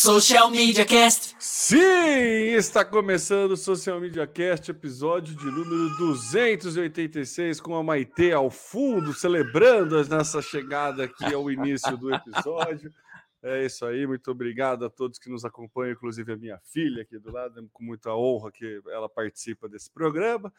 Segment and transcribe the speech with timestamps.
[0.00, 1.34] Social Media Cast.
[1.40, 8.48] Sim, está começando o Social Media Cast, episódio de número 286, com a Maite ao
[8.48, 12.94] fundo, celebrando a nossa chegada aqui ao início do episódio.
[13.42, 17.18] É isso aí, muito obrigado a todos que nos acompanham, inclusive a minha filha aqui
[17.18, 20.52] do lado, com muita honra que ela participa desse programa.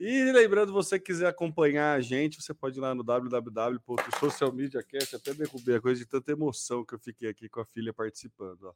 [0.00, 5.76] E lembrando, você quiser acompanhar a gente, você pode ir lá no www.socialmediacast, até derrubei
[5.76, 8.62] a coisa de tanta emoção que eu fiquei aqui com a filha participando.
[8.62, 8.72] Ó.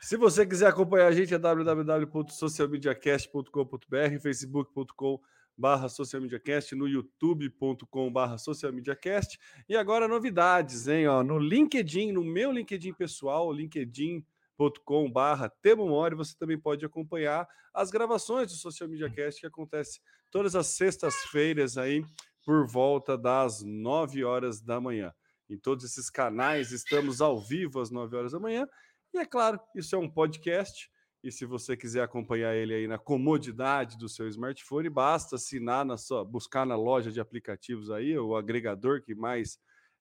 [0.00, 5.20] Se você quiser acompanhar a gente, é www.socialmediacast.com.br, facebook.com
[5.56, 9.38] barra socialmediacast, no youtube.com barra socialmediacast.
[9.68, 11.06] E agora novidades, hein?
[11.06, 14.26] Ó, no LinkedIn, no meu LinkedIn pessoal, LinkedIn
[15.12, 20.54] barra Temomori, você também pode acompanhar as gravações do Social Media Cast que acontece todas
[20.54, 22.04] as sextas-feiras aí
[22.44, 25.12] por volta das 9 horas da manhã.
[25.48, 28.66] Em todos esses canais estamos ao vivo às 9 horas da manhã.
[29.12, 30.90] E é claro, isso é um podcast.
[31.22, 35.96] E se você quiser acompanhar ele aí na comodidade do seu smartphone, basta assinar na
[35.96, 39.56] sua, buscar na loja de aplicativos aí, o agregador que mais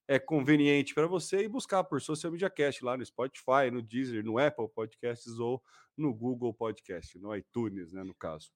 [0.07, 4.23] é conveniente para você e buscar por Social Media Cast lá no Spotify, no Deezer,
[4.23, 5.61] no Apple Podcasts ou
[5.97, 8.52] no Google Podcast, no iTunes, né, no caso.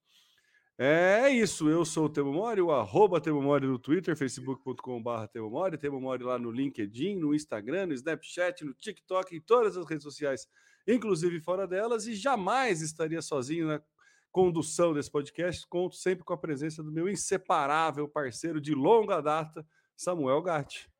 [0.78, 5.48] É isso, eu sou o Temo Mori, o arroba Temo Mori no Twitter, facebook.com.br Temo
[5.48, 9.88] Mori, Temo Mori lá no LinkedIn, no Instagram, no Snapchat, no TikTok, em todas as
[9.88, 10.46] redes sociais,
[10.86, 13.82] inclusive fora delas, e jamais estaria sozinho na
[14.30, 19.66] condução desse podcast, conto sempre com a presença do meu inseparável parceiro de longa data,
[19.96, 20.90] Samuel Gatti.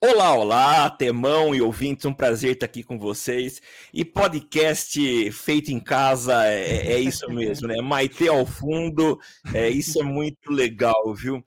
[0.00, 3.62] Olá, olá, Temão e ouvintes, um prazer estar aqui com vocês.
[3.92, 7.80] E podcast feito em casa é, é isso mesmo, né?
[7.80, 9.18] Maite ao fundo,
[9.54, 11.42] é, isso é muito legal, viu?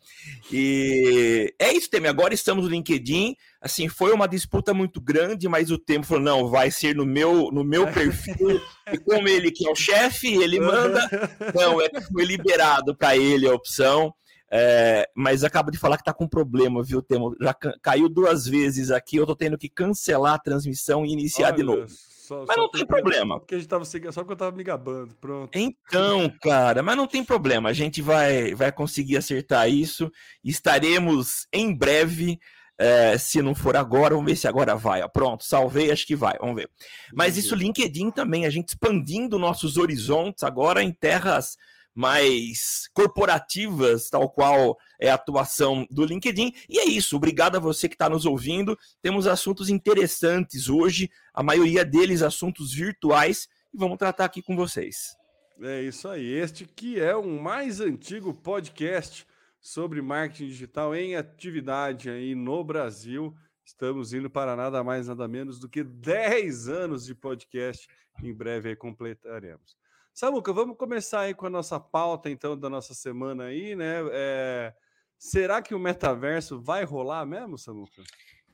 [0.51, 2.09] E é isso, Temer.
[2.09, 3.35] Agora estamos no LinkedIn.
[3.61, 7.51] Assim, foi uma disputa muito grande, mas o tempo falou: não, vai ser no meu,
[7.51, 8.59] no meu perfil.
[8.91, 11.07] e como ele que é o chefe, ele manda.
[11.53, 14.13] Não, é, foi liberado para ele a opção.
[14.49, 17.35] É, mas acaba de falar que tá com problema, viu, Temo?
[17.41, 21.55] Já caiu duas vezes aqui, eu tô tendo que cancelar a transmissão e iniciar Olha,
[21.55, 21.87] de novo.
[21.89, 23.39] Só, mas só não tem problema.
[23.39, 25.57] Porque a gente tava só porque eu tava me gabando, pronto.
[25.57, 27.69] Então, cara, mas não tem problema.
[27.69, 30.11] A gente vai, vai conseguir acertar isso.
[30.43, 32.39] Estaremos em breve.
[32.79, 35.07] É, se não for agora, vamos ver se agora vai.
[35.09, 36.69] Pronto, salvei, acho que vai, vamos ver.
[37.11, 41.57] Mas isso, LinkedIn também, a gente expandindo nossos horizontes agora em terras
[41.97, 46.53] mais corporativas, tal qual é a atuação do LinkedIn.
[46.69, 48.77] E é isso, obrigado a você que está nos ouvindo.
[49.01, 55.17] Temos assuntos interessantes hoje, a maioria deles assuntos virtuais, e vamos tratar aqui com vocês.
[55.59, 59.25] É isso aí, este que é o mais antigo podcast
[59.59, 63.35] sobre marketing digital em atividade aí no Brasil.
[63.65, 67.87] Estamos indo para nada mais, nada menos do que 10 anos de podcast.
[68.21, 69.75] Em breve completaremos.
[70.17, 73.97] Samuca, vamos começar aí com a nossa pauta, então, da nossa semana aí, né?
[74.11, 74.73] É...
[75.15, 78.01] Será que o metaverso vai rolar mesmo, Samuca?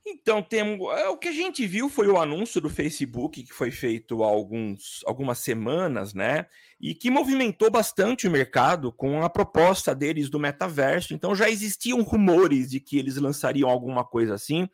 [0.05, 3.71] Então, tem, é, o que a gente viu foi o anúncio do Facebook, que foi
[3.71, 6.47] feito há alguns, algumas semanas, né?
[6.81, 11.13] E que movimentou bastante o mercado com a proposta deles do metaverso.
[11.13, 14.67] Então, já existiam rumores de que eles lançariam alguma coisa assim.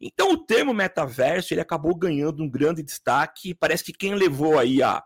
[0.00, 3.56] Então, o termo metaverso ele acabou ganhando um grande destaque.
[3.56, 5.02] Parece que quem levou aí a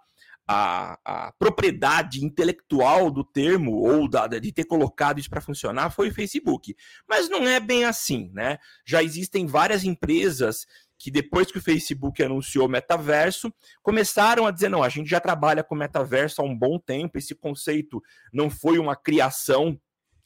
[0.47, 6.09] a, a propriedade intelectual do termo ou da, de ter colocado isso para funcionar foi
[6.09, 6.75] o Facebook.
[7.09, 8.59] Mas não é bem assim, né?
[8.85, 10.67] Já existem várias empresas
[10.99, 15.65] que depois que o Facebook anunciou metaverso, começaram a dizer: não, a gente já trabalha
[15.65, 18.01] com metaverso há um bom tempo, esse conceito
[18.33, 19.79] não foi uma criação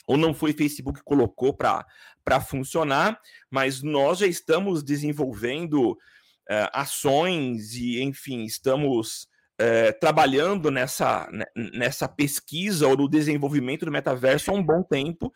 [0.06, 3.18] ou não foi Facebook que colocou para funcionar,
[3.50, 9.26] mas nós já estamos desenvolvendo uh, ações e, enfim, estamos
[9.58, 15.32] é, trabalhando nessa, né, nessa pesquisa ou no desenvolvimento do metaverso há um bom tempo.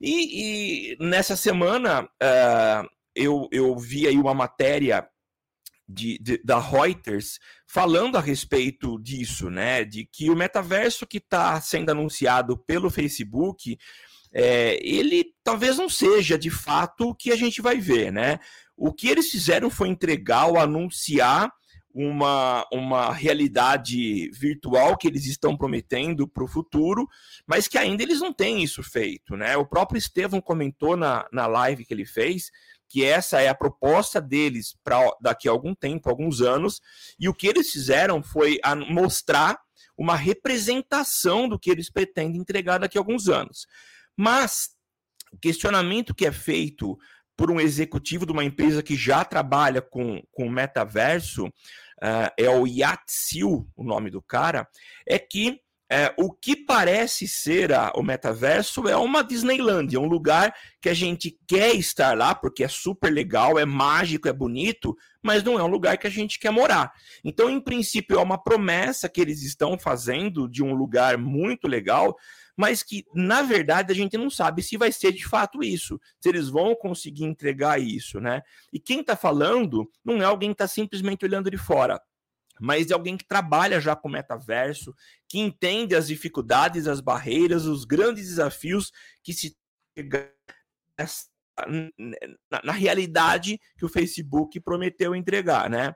[0.00, 2.82] E, e nessa semana é,
[3.14, 5.06] eu, eu vi aí uma matéria
[5.86, 9.84] de, de, da Reuters falando a respeito disso, né?
[9.84, 13.76] De que o metaverso que está sendo anunciado pelo Facebook,
[14.32, 18.38] é, ele talvez não seja de fato o que a gente vai ver, né?
[18.76, 21.52] O que eles fizeram foi entregar ou anunciar
[21.94, 27.08] uma, uma realidade virtual que eles estão prometendo para o futuro,
[27.46, 29.36] mas que ainda eles não têm isso feito.
[29.36, 29.56] Né?
[29.56, 32.50] O próprio Estevão comentou na, na live que ele fez
[32.90, 36.80] que essa é a proposta deles para daqui a algum tempo, alguns anos,
[37.20, 38.58] e o que eles fizeram foi
[38.88, 39.60] mostrar
[39.96, 43.68] uma representação do que eles pretendem entregar daqui a alguns anos.
[44.16, 44.70] Mas
[45.32, 46.98] o questionamento que é feito
[47.40, 52.66] por um executivo de uma empresa que já trabalha com, com metaverso, uh, é o
[52.66, 54.68] Yatsil, o nome do cara,
[55.08, 55.58] é que
[55.90, 60.88] é, o que parece ser a, o metaverso é uma Disneyland, é um lugar que
[60.88, 65.58] a gente quer estar lá porque é super legal, é mágico, é bonito, mas não
[65.58, 66.92] é um lugar que a gente quer morar.
[67.24, 72.14] Então, em princípio, é uma promessa que eles estão fazendo de um lugar muito legal,
[72.60, 76.28] mas que, na verdade, a gente não sabe se vai ser de fato isso, se
[76.28, 78.42] eles vão conseguir entregar isso, né?
[78.70, 81.98] E quem está falando não é alguém que está simplesmente olhando de fora
[82.62, 84.94] mas de alguém que trabalha já com metaverso,
[85.26, 88.92] que entende as dificuldades, as barreiras, os grandes desafios
[89.22, 89.56] que se
[92.50, 95.94] na, na realidade que o Facebook prometeu entregar, né?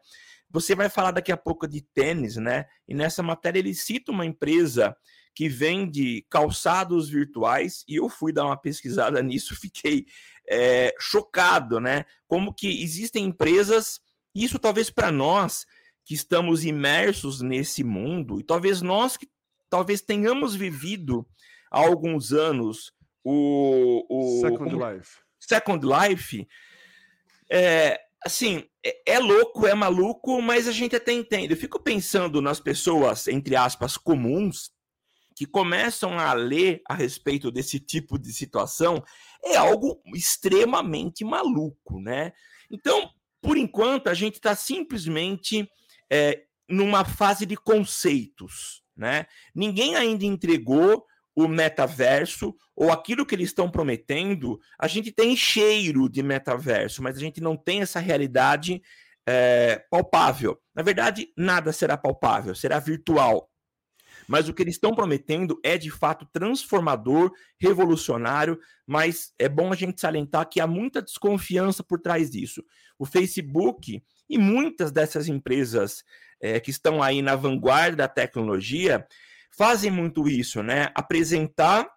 [0.49, 2.65] Você vai falar daqui a pouco de tênis, né?
[2.89, 4.97] E nessa matéria ele cita uma empresa
[5.35, 10.07] que vende calçados virtuais e eu fui dar uma pesquisada nisso, fiquei
[10.49, 12.05] é, chocado, né?
[12.27, 14.01] Como que existem empresas,
[14.35, 15.67] isso talvez para nós
[16.05, 19.29] que estamos imersos nesse mundo, e talvez nós que
[19.71, 21.27] talvez tenhamos vivido
[21.71, 22.93] há alguns anos
[23.25, 25.19] o, o Second como, Life.
[25.41, 26.47] Second Life,
[27.51, 31.55] é, assim, é, é, louco, é maluco, mas a gente até entende.
[31.55, 34.71] Eu fico pensando nas pessoas, entre aspas, comuns,
[35.35, 39.03] que começam a ler a respeito desse tipo de situação,
[39.45, 42.33] é algo extremamente maluco, né?
[42.71, 43.11] Então,
[43.43, 45.69] por enquanto, a gente está simplesmente
[46.11, 49.27] é, numa fase de conceitos, né?
[49.55, 51.05] Ninguém ainda entregou
[51.37, 54.59] o metaverso ou aquilo que eles estão prometendo.
[54.79, 58.81] A gente tem cheiro de metaverso, mas a gente não tem essa realidade
[59.27, 60.59] é, palpável.
[60.75, 63.51] Na verdade, nada será palpável, será virtual.
[64.29, 69.77] Mas o que eles estão prometendo é de fato transformador, revolucionário, mas é bom a
[69.77, 72.65] gente salientar que há muita desconfiança por trás disso.
[72.99, 76.05] O Facebook e muitas dessas empresas
[76.41, 79.07] é, que estão aí na vanguarda da tecnologia
[79.51, 80.91] fazem muito isso, né?
[80.95, 81.89] Apresentar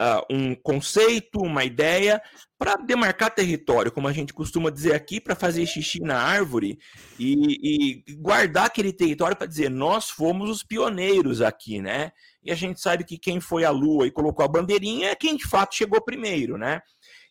[0.00, 2.22] uh, um conceito, uma ideia,
[2.58, 6.78] para demarcar território, como a gente costuma dizer aqui, para fazer xixi na árvore
[7.18, 12.12] e, e guardar aquele território para dizer nós fomos os pioneiros aqui, né?
[12.42, 15.36] E a gente sabe que quem foi à Lua e colocou a bandeirinha é quem
[15.36, 16.80] de fato chegou primeiro, né?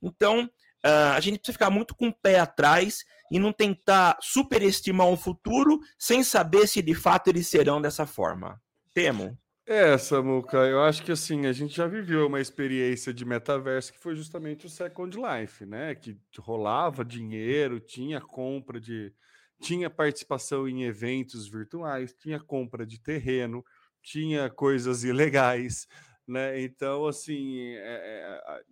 [0.02, 5.08] Então uh, a gente precisa ficar muito com o pé atrás e não tentar superestimar
[5.08, 8.60] um futuro sem saber se de fato eles serão dessa forma.
[8.94, 9.38] Temo.
[9.72, 14.00] É, Samuca, eu acho que assim, a gente já viveu uma experiência de metaverso que
[14.00, 15.94] foi justamente o Second Life, né?
[15.94, 19.14] Que rolava dinheiro, tinha compra de.
[19.62, 23.64] tinha participação em eventos virtuais, tinha compra de terreno,
[24.02, 25.88] tinha coisas ilegais,
[26.28, 26.60] né?
[26.64, 28.64] Então, assim, é, é,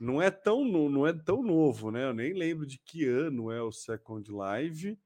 [0.00, 2.06] não é tão não é tão novo, né?
[2.06, 4.98] Eu nem lembro de que ano é o Second Life,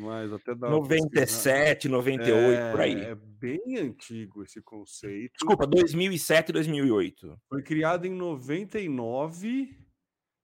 [0.00, 3.00] mas até da 97, 98 é, por aí.
[3.00, 5.32] É bem antigo esse conceito.
[5.32, 7.38] Desculpa, 2007, 2008.
[7.48, 9.86] Foi criado em 99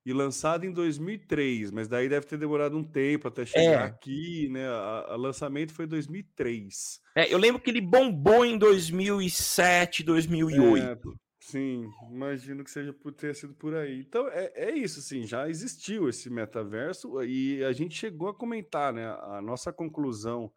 [0.05, 3.85] e lançado em 2003, mas daí deve ter demorado um tempo até chegar é.
[3.85, 4.69] aqui, né?
[5.11, 7.01] O lançamento foi em 2003.
[7.17, 11.15] É, eu lembro que ele bombou em 2007, 2008.
[11.45, 13.99] Sim, imagino que seja por ter sido por aí.
[13.99, 18.93] Então é, é isso, assim, já existiu esse metaverso e a gente chegou a comentar,
[18.93, 19.09] né?
[19.09, 20.53] A nossa conclusão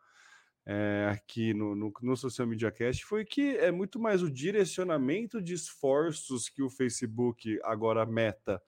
[0.64, 5.42] é, aqui no, no, no Social Media Cast foi que é muito mais o direcionamento
[5.42, 8.62] de esforços que o Facebook, agora Meta,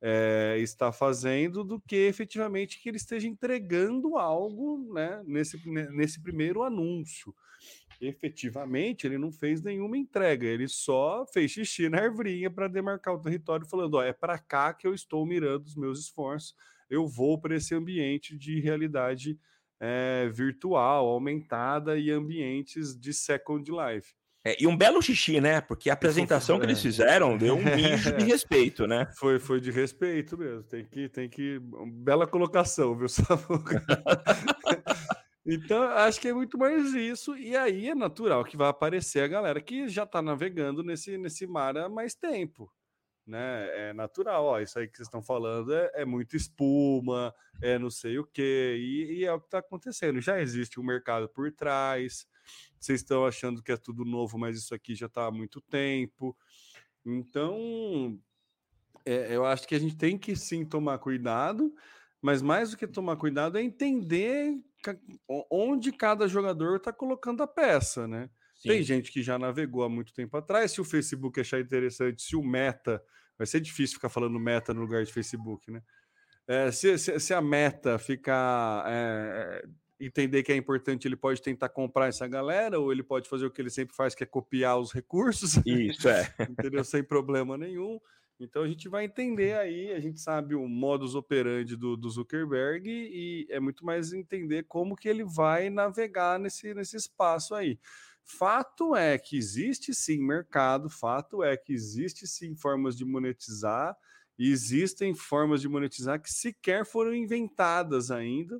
[0.00, 6.62] é, está fazendo do que efetivamente que ele esteja entregando algo né, nesse, nesse primeiro
[6.62, 7.34] anúncio
[8.00, 13.20] efetivamente ele não fez nenhuma entrega, ele só fez xixi na arvrinha para demarcar o
[13.20, 16.54] território, falando: ó, é para cá que eu estou mirando os meus esforços,
[16.88, 19.38] eu vou para esse ambiente de realidade
[19.78, 24.14] é, virtual, aumentada e ambientes de Second Life.
[24.42, 25.60] É, e um belo xixi, né?
[25.60, 29.06] Porque a apresentação que eles fizeram deu um mijo de respeito, né?
[29.16, 30.62] Foi, foi de respeito mesmo.
[30.62, 31.60] Tem que, tem que.
[31.92, 33.84] Bela colocação, viu, Samuca?
[35.52, 37.36] Então, acho que é muito mais isso.
[37.36, 41.46] E aí é natural que vai aparecer a galera que já está navegando nesse, nesse
[41.46, 42.72] mar há mais tempo.
[43.26, 43.88] Né?
[43.88, 47.90] É natural, ó, isso aí que vocês estão falando é, é muito espuma, é não
[47.90, 50.20] sei o quê, e, e é o que está acontecendo.
[50.20, 52.26] Já existe um mercado por trás,
[52.78, 56.36] vocês estão achando que é tudo novo, mas isso aqui já está há muito tempo.
[57.04, 58.18] Então,
[59.04, 61.72] é, eu acho que a gente tem que sim tomar cuidado,
[62.20, 64.54] mas mais do que tomar cuidado é entender
[65.50, 68.28] onde cada jogador está colocando a peça, né?
[68.54, 68.68] Sim.
[68.68, 70.72] Tem gente que já navegou há muito tempo atrás.
[70.72, 73.02] Se o Facebook achar interessante, se o meta.
[73.38, 75.82] Vai ser difícil ficar falando meta no lugar de Facebook, né?
[76.46, 79.64] É, se, se, se, a meta ficar é,
[79.98, 83.50] entender que é importante, ele pode tentar comprar essa galera, ou ele pode fazer o
[83.50, 85.56] que ele sempre faz, que é copiar os recursos.
[85.64, 86.34] Isso, é.
[86.50, 86.84] entendeu?
[86.84, 87.98] Sem problema nenhum.
[88.40, 92.88] Então a gente vai entender aí, a gente sabe o modus operandi do, do, Zuckerberg
[92.88, 97.78] e é muito mais entender como que ele vai navegar nesse, nesse espaço aí.
[98.24, 103.94] Fato é que existe sim mercado, fato é que existe sim formas de monetizar,
[104.38, 108.58] e existem formas de monetizar que sequer foram inventadas ainda,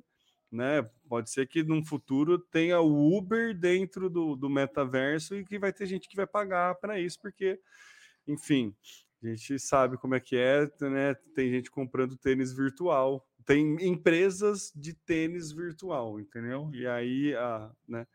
[0.51, 0.87] né?
[1.09, 5.73] Pode ser que num futuro tenha o Uber dentro do, do metaverso e que vai
[5.73, 7.59] ter gente que vai pagar para isso, porque,
[8.27, 8.75] enfim,
[9.23, 11.13] a gente sabe como é que é, né?
[11.35, 16.69] Tem gente comprando tênis virtual, tem empresas de tênis virtual, entendeu?
[16.73, 18.07] E aí, a, né?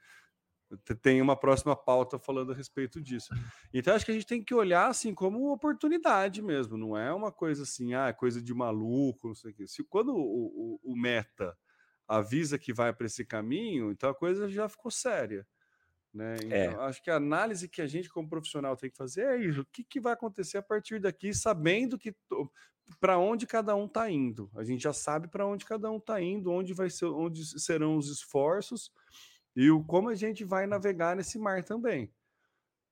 [1.01, 3.33] Tem uma próxima pauta falando a respeito disso.
[3.73, 7.31] Então, acho que a gente tem que olhar assim como oportunidade mesmo, não é uma
[7.31, 9.69] coisa assim, ah, coisa de maluco, não sei o quê.
[9.69, 11.57] Se quando o, o, o meta
[12.09, 15.47] avisa que vai para esse caminho, então a coisa já ficou séria.
[16.13, 16.37] Né?
[16.51, 16.67] É.
[16.67, 16.89] Então, é.
[16.89, 19.67] acho que a análise que a gente, como profissional, tem que fazer é isso: o
[19.67, 22.15] que, que vai acontecer a partir daqui, sabendo que
[23.01, 24.51] para onde cada um está indo.
[24.55, 27.97] A gente já sabe para onde cada um está indo, onde vai ser, onde serão
[27.97, 28.91] os esforços
[29.55, 32.11] e o como a gente vai navegar nesse mar também.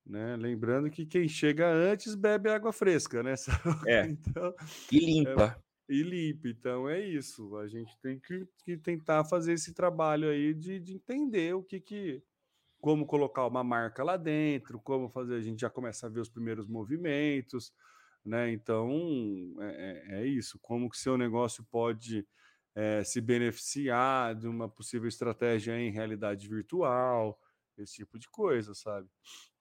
[0.05, 0.37] Né?
[0.37, 3.35] Lembrando que quem chega antes bebe água fresca, né?
[3.89, 4.07] É.
[4.07, 4.55] Então,
[4.93, 5.63] e limpa.
[5.89, 6.49] É, e limpa.
[6.49, 7.57] Então é isso.
[7.57, 11.81] A gente tem que, que tentar fazer esse trabalho aí de, de entender o que,
[11.81, 12.23] que
[12.85, 16.29] como colocar uma marca lá dentro, como fazer, a gente já começa a ver os
[16.29, 17.73] primeiros movimentos,
[18.23, 18.53] né?
[18.53, 18.91] Então
[19.59, 22.29] é, é, é isso, como que seu negócio pode
[22.75, 27.41] é, se beneficiar de uma possível estratégia em realidade virtual,
[27.79, 29.09] esse tipo de coisa, sabe?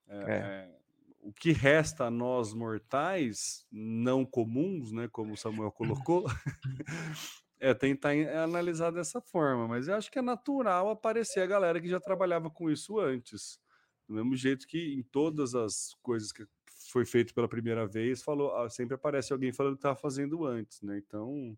[0.06, 0.36] É, é.
[0.36, 0.80] é
[1.22, 5.08] o que resta a nós mortais não comuns, né?
[5.10, 6.26] Como o Samuel colocou,
[7.64, 8.10] É, tentar
[8.44, 12.50] analisar dessa forma, mas eu acho que é natural aparecer a galera que já trabalhava
[12.50, 13.58] com isso antes.
[14.06, 16.46] Do mesmo jeito que em todas as coisas que
[16.92, 20.82] foi feito pela primeira vez, falou, ah, sempre aparece alguém falando que estava fazendo antes,
[20.82, 20.98] né?
[20.98, 21.58] Então,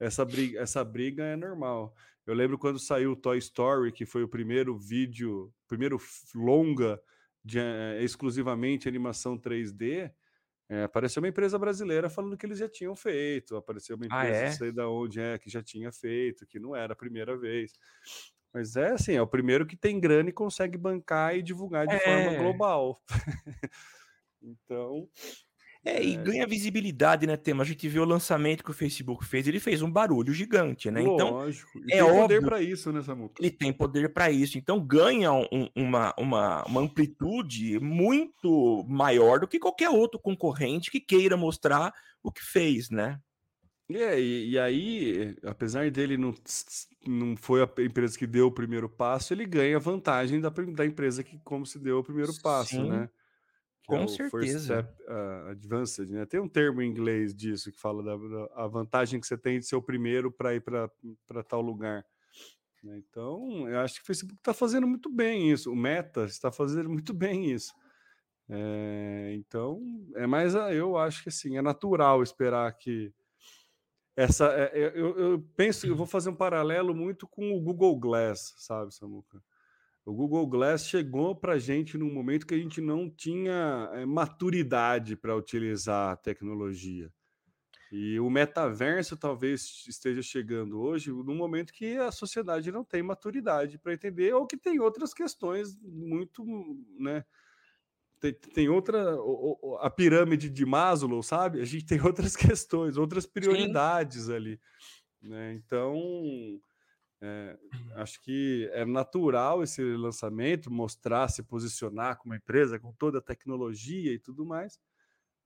[0.00, 1.94] essa briga, essa briga é normal.
[2.26, 6.00] Eu lembro quando saiu o Toy Story, que foi o primeiro vídeo, primeiro
[6.34, 7.00] longa
[7.44, 10.12] de, é, exclusivamente animação 3D,
[10.72, 14.38] é, apareceu uma empresa brasileira falando que eles já tinham feito, apareceu uma ah, empresa,
[14.38, 14.46] ah, é?
[14.46, 17.74] não sei da onde é, que já tinha feito, que não era a primeira vez.
[18.54, 21.94] Mas é assim, é o primeiro que tem grana e consegue bancar e divulgar de
[21.96, 21.98] é.
[21.98, 23.02] forma global.
[24.40, 25.06] então,
[25.84, 26.16] é, e é.
[26.16, 27.64] ganha visibilidade, né, Tema?
[27.64, 31.02] A gente vê o lançamento que o Facebook fez, ele fez um barulho gigante, né?
[31.02, 31.70] Então, Lógico.
[31.76, 33.42] Então, é tem óbvio, poder para isso, né, Samuca?
[33.42, 34.56] Ele tem poder para isso.
[34.56, 41.00] Então, ganha um, uma, uma, uma amplitude muito maior do que qualquer outro concorrente que
[41.00, 43.18] queira mostrar o que fez, né?
[43.90, 46.32] É, e, e, aí, apesar dele não,
[47.04, 51.24] não foi a empresa que deu o primeiro passo, ele ganha vantagem da, da empresa
[51.24, 52.88] que como se deu o primeiro passo, Sim.
[52.88, 53.10] né?
[53.86, 54.58] Com é certeza.
[54.58, 56.24] Step, uh, advanced, né?
[56.26, 59.58] Tem um termo em inglês disso que fala da, da a vantagem que você tem
[59.58, 62.04] de ser o primeiro para ir para tal lugar.
[62.82, 62.98] Né?
[62.98, 65.70] Então, eu acho que o Facebook está fazendo muito bem isso.
[65.70, 67.72] O Meta está fazendo muito bem isso.
[68.48, 69.80] É, então,
[70.14, 73.12] é mais eu acho que assim, é natural esperar que
[74.16, 74.46] essa.
[74.52, 78.94] É, eu, eu penso, eu vou fazer um paralelo muito com o Google Glass, sabe,
[78.94, 79.42] Samuca?
[80.04, 84.04] O Google Glass chegou para a gente num momento que a gente não tinha é,
[84.04, 87.12] maturidade para utilizar a tecnologia.
[87.92, 93.78] E o metaverso talvez esteja chegando hoje num momento que a sociedade não tem maturidade
[93.78, 96.42] para entender, ou que tem outras questões muito,
[96.98, 97.22] né?
[98.18, 99.14] Tem, tem outra.
[99.80, 101.60] A pirâmide de Maslow, sabe?
[101.60, 104.34] A gente tem outras questões, outras prioridades Sim.
[104.34, 104.60] ali.
[105.20, 105.52] Né?
[105.52, 106.60] Então
[107.22, 107.56] é,
[107.94, 114.12] acho que é natural esse lançamento, mostrar, se posicionar como empresa com toda a tecnologia
[114.12, 114.80] e tudo mais.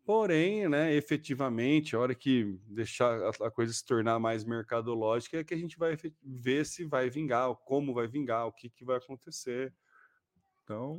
[0.02, 5.52] Porém, né, efetivamente, a hora que deixar a coisa se tornar mais mercadológica é que
[5.52, 9.74] a gente vai ver se vai vingar, como vai vingar, o que, que vai acontecer.
[10.62, 10.98] Então,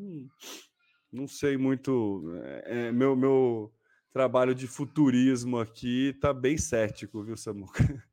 [1.11, 2.21] não sei muito.
[2.43, 3.73] É, é meu, meu
[4.11, 7.81] trabalho de futurismo aqui está bem cético, viu, Samuca?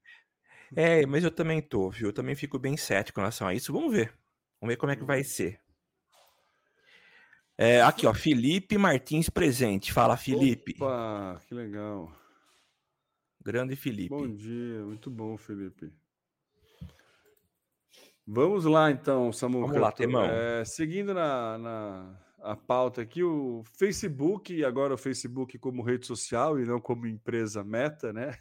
[0.74, 2.08] É, mas eu também tô, viu?
[2.08, 3.72] Eu também fico bem cético com relação a isso.
[3.72, 4.12] Vamos ver.
[4.60, 5.60] Vamos ver como é que vai ser.
[7.56, 9.92] É, aqui, ó, Felipe Martins presente.
[9.92, 10.74] Fala, Felipe.
[10.76, 12.12] Opa, que legal.
[13.40, 14.08] Grande Felipe.
[14.08, 15.92] Bom dia, muito bom, Felipe.
[18.26, 19.66] Vamos lá, então, Samuel.
[19.66, 20.24] Vamos lá, Temão.
[20.24, 26.58] É, seguindo na, na a pauta aqui, o Facebook, agora o Facebook como rede social
[26.60, 28.32] e não como empresa meta, né?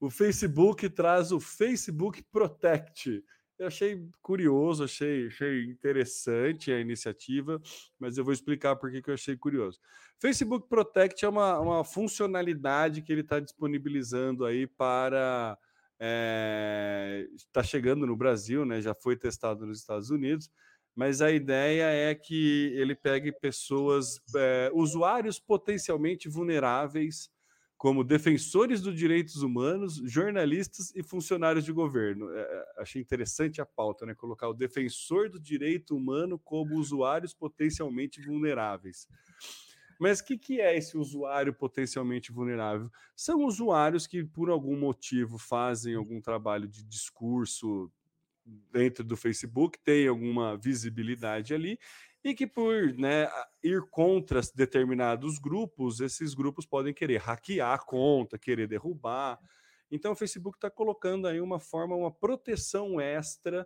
[0.00, 3.22] O Facebook traz o Facebook Protect.
[3.58, 7.60] Eu achei curioso, achei, achei interessante a iniciativa,
[7.98, 9.80] mas eu vou explicar por que, eu achei curioso.
[10.20, 15.56] Facebook Protect é uma, uma funcionalidade que ele está disponibilizando aí para.
[15.94, 18.82] Está eh, é, chegando no Brasil, né?
[18.82, 20.50] Já foi testado nos Estados Unidos,
[20.94, 27.30] mas a ideia é que ele pegue pessoas, é, usuários potencialmente vulneráveis
[27.76, 32.30] como defensores dos direitos humanos, jornalistas e funcionários de governo.
[32.32, 34.14] É, é, achei interessante a pauta, né?
[34.14, 39.06] Colocar o defensor do direito humano como usuários potencialmente vulneráveis.
[39.98, 42.90] Mas o que, que é esse usuário potencialmente vulnerável?
[43.14, 47.90] São usuários que, por algum motivo, fazem algum trabalho de discurso
[48.70, 51.78] dentro do Facebook, tem alguma visibilidade ali
[52.26, 53.28] e que por né,
[53.62, 59.38] ir contra determinados grupos, esses grupos podem querer hackear a conta, querer derrubar.
[59.88, 63.64] Então o Facebook está colocando aí uma forma, uma proteção extra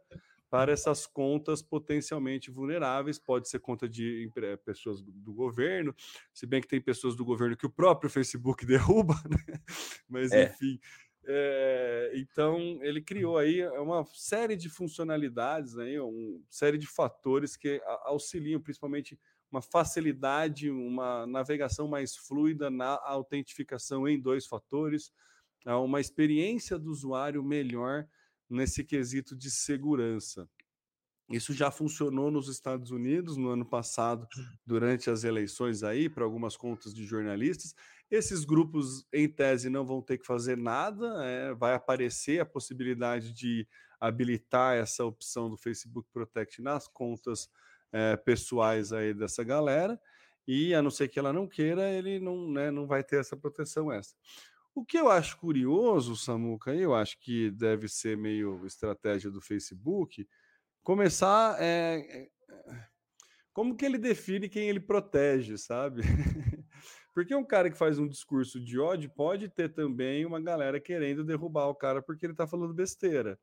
[0.50, 3.18] para essas contas potencialmente vulneráveis.
[3.18, 4.30] Pode ser conta de
[4.62, 5.94] pessoas do governo,
[6.30, 9.58] se bem que tem pessoas do governo que o próprio Facebook derruba, né?
[10.06, 10.50] mas é.
[10.50, 10.78] enfim.
[11.26, 17.80] É, então ele criou aí uma série de funcionalidades, aí, uma série de fatores que
[18.04, 19.18] auxiliam principalmente
[19.50, 25.12] uma facilidade, uma navegação mais fluida na autentificação em dois fatores,
[25.66, 28.06] uma experiência do usuário melhor
[28.48, 30.48] nesse quesito de segurança.
[31.28, 34.26] Isso já funcionou nos Estados Unidos no ano passado,
[34.66, 37.74] durante as eleições aí, para algumas contas de jornalistas,
[38.10, 43.32] esses grupos, em tese, não vão ter que fazer nada, é, vai aparecer a possibilidade
[43.32, 43.66] de
[44.00, 47.48] habilitar essa opção do Facebook Protect nas contas
[47.92, 50.00] é, pessoais aí dessa galera,
[50.46, 53.36] e a não ser que ela não queira, ele não, né, não vai ter essa
[53.36, 54.18] proteção extra.
[54.74, 60.26] O que eu acho curioso, Samuca, eu acho que deve ser meio estratégia do Facebook,
[60.82, 62.28] começar é,
[63.52, 66.02] como que ele define quem ele protege, sabe?
[67.12, 71.24] Porque um cara que faz um discurso de ódio pode ter também uma galera querendo
[71.24, 73.38] derrubar o cara porque ele está falando besteira.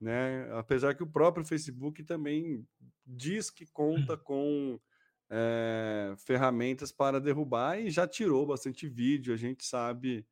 [0.00, 0.48] Né?
[0.52, 2.64] Apesar que o próprio Facebook também
[3.04, 4.80] diz que conta com
[5.30, 10.26] é, ferramentas para derrubar e já tirou bastante vídeo, a gente sabe,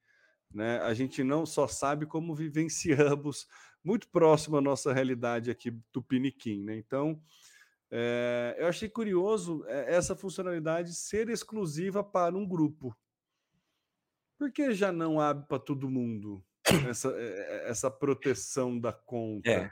[0.52, 0.80] né?
[0.80, 3.46] A gente não só sabe como vivenciamos
[3.84, 6.76] muito próximo à nossa realidade aqui Tupiniquim, né?
[6.76, 7.20] Então,
[7.90, 12.96] é, eu achei curioso é, essa funcionalidade ser exclusiva para um grupo.
[14.38, 16.44] Por que já não abre para todo mundo
[16.88, 19.50] essa, é, essa proteção da conta?
[19.50, 19.70] É.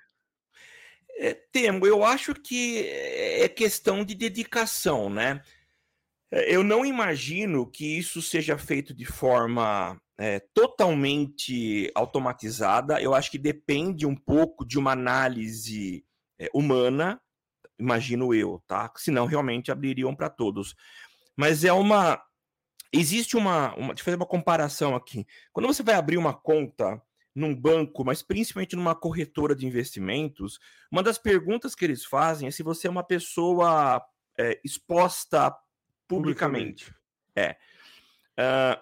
[1.19, 5.43] É, Temo, eu acho que é questão de dedicação, né?
[6.31, 13.01] Eu não imagino que isso seja feito de forma é, totalmente automatizada.
[13.01, 16.05] Eu acho que depende um pouco de uma análise
[16.39, 17.19] é, humana
[17.79, 18.91] imagino eu, tá?
[18.97, 20.75] Senão realmente abririam para todos.
[21.37, 22.23] Mas é uma.
[22.93, 23.89] Existe uma, uma.
[23.89, 25.27] Deixa eu fazer uma comparação aqui.
[25.53, 27.01] Quando você vai abrir uma conta
[27.35, 30.59] num banco, mas principalmente numa corretora de investimentos,
[30.91, 34.03] uma das perguntas que eles fazem é se você é uma pessoa
[34.39, 35.55] é, exposta
[36.09, 36.87] publicamente.
[36.87, 36.95] publicamente.
[37.37, 37.57] É.
[38.39, 38.81] Uh,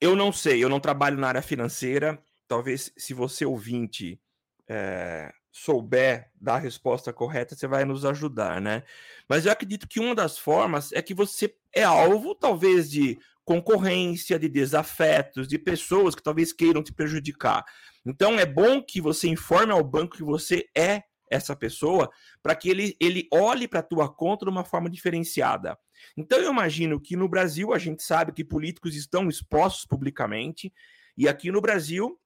[0.00, 2.22] eu não sei, eu não trabalho na área financeira.
[2.46, 4.18] Talvez se você ouvinte
[4.66, 8.84] é, souber dar a resposta correta, você vai nos ajudar, né?
[9.28, 14.38] Mas eu acredito que uma das formas é que você é alvo, talvez, de concorrência,
[14.38, 17.64] de desafetos, de pessoas que talvez queiram te prejudicar.
[18.06, 22.08] Então é bom que você informe ao banco que você é essa pessoa
[22.42, 25.76] para que ele, ele olhe para a tua conta de uma forma diferenciada.
[26.16, 30.72] Então eu imagino que no Brasil a gente sabe que políticos estão expostos publicamente
[31.16, 32.18] e aqui no Brasil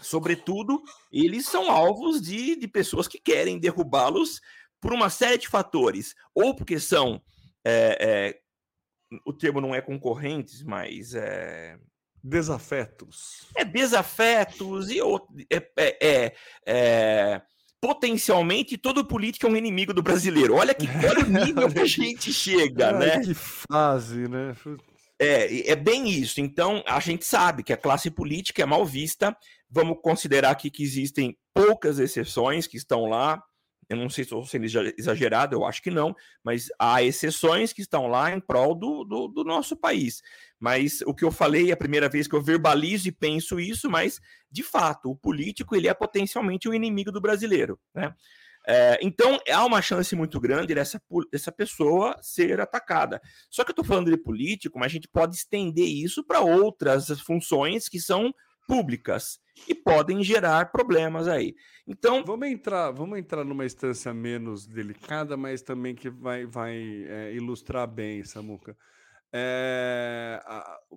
[0.00, 4.40] sobretudo, eles são alvos de, de pessoas que querem derrubá-los
[4.80, 7.22] por uma série de fatores, ou porque são
[7.64, 8.42] é, é,
[9.24, 11.78] o termo não é concorrentes, mas é
[12.22, 13.46] desafetos.
[13.56, 15.00] É desafetos e
[15.50, 16.34] é, é, é,
[16.66, 17.42] é,
[17.80, 20.54] potencialmente todo político é um inimigo do brasileiro.
[20.54, 23.20] Olha que olha o nível que a gente chega, Ai, né?
[23.20, 24.54] Que fase, né?
[25.18, 26.40] É, é bem isso.
[26.40, 29.36] Então, a gente sabe que a classe política é mal vista.
[29.74, 33.42] Vamos considerar aqui que existem poucas exceções que estão lá.
[33.88, 34.66] Eu não sei se estou sendo
[34.98, 39.28] exagerado, eu acho que não, mas há exceções que estão lá em prol do, do,
[39.28, 40.22] do nosso país.
[40.60, 43.90] Mas o que eu falei é a primeira vez que eu verbalizo e penso isso,
[43.90, 47.78] mas de fato, o político ele é potencialmente o inimigo do brasileiro.
[47.94, 48.14] Né?
[48.66, 53.20] É, então, há uma chance muito grande dessa, dessa pessoa ser atacada.
[53.50, 57.08] Só que eu estou falando de político, mas a gente pode estender isso para outras
[57.20, 58.32] funções que são
[58.66, 59.40] públicas.
[59.68, 61.54] E podem gerar problemas aí.
[61.86, 66.76] Então, vamos entrar, vamos entrar numa instância menos delicada, mas também que vai, vai
[67.08, 68.76] é, ilustrar bem, Samuca.
[69.32, 70.40] É,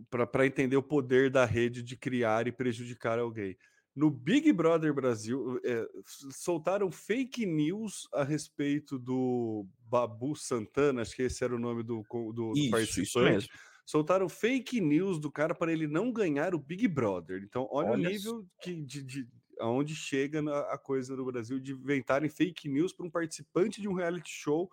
[0.10, 3.58] para entender o poder da rede de criar e prejudicar alguém.
[3.96, 5.88] No Big Brother Brasil, é,
[6.32, 12.04] soltaram fake news a respeito do Babu Santana, acho que esse era o nome do,
[12.34, 13.08] do, isso, participante.
[13.08, 13.50] Isso mesmo.
[13.86, 17.44] Soltaram fake news do cara para ele não ganhar o Big Brother.
[17.44, 19.28] Então, olha, olha o nível que, de, de
[19.60, 20.40] aonde chega
[20.72, 24.70] a coisa no Brasil de inventarem fake news para um participante de um reality show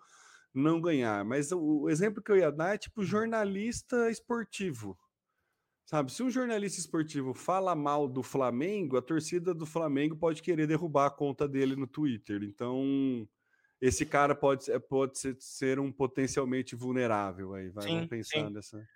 [0.53, 1.23] não ganhar.
[1.23, 4.97] Mas o, o exemplo que eu ia dar é tipo jornalista esportivo
[5.85, 10.65] Sabe, se um jornalista esportivo fala mal do Flamengo, a torcida do Flamengo pode querer
[10.65, 12.41] derrubar a conta dele no Twitter.
[12.43, 13.27] Então,
[13.83, 17.67] esse cara pode, pode ser, ser um potencialmente vulnerável aí.
[17.69, 18.49] Vai, sim, pensar sim.
[18.49, 18.87] nessa.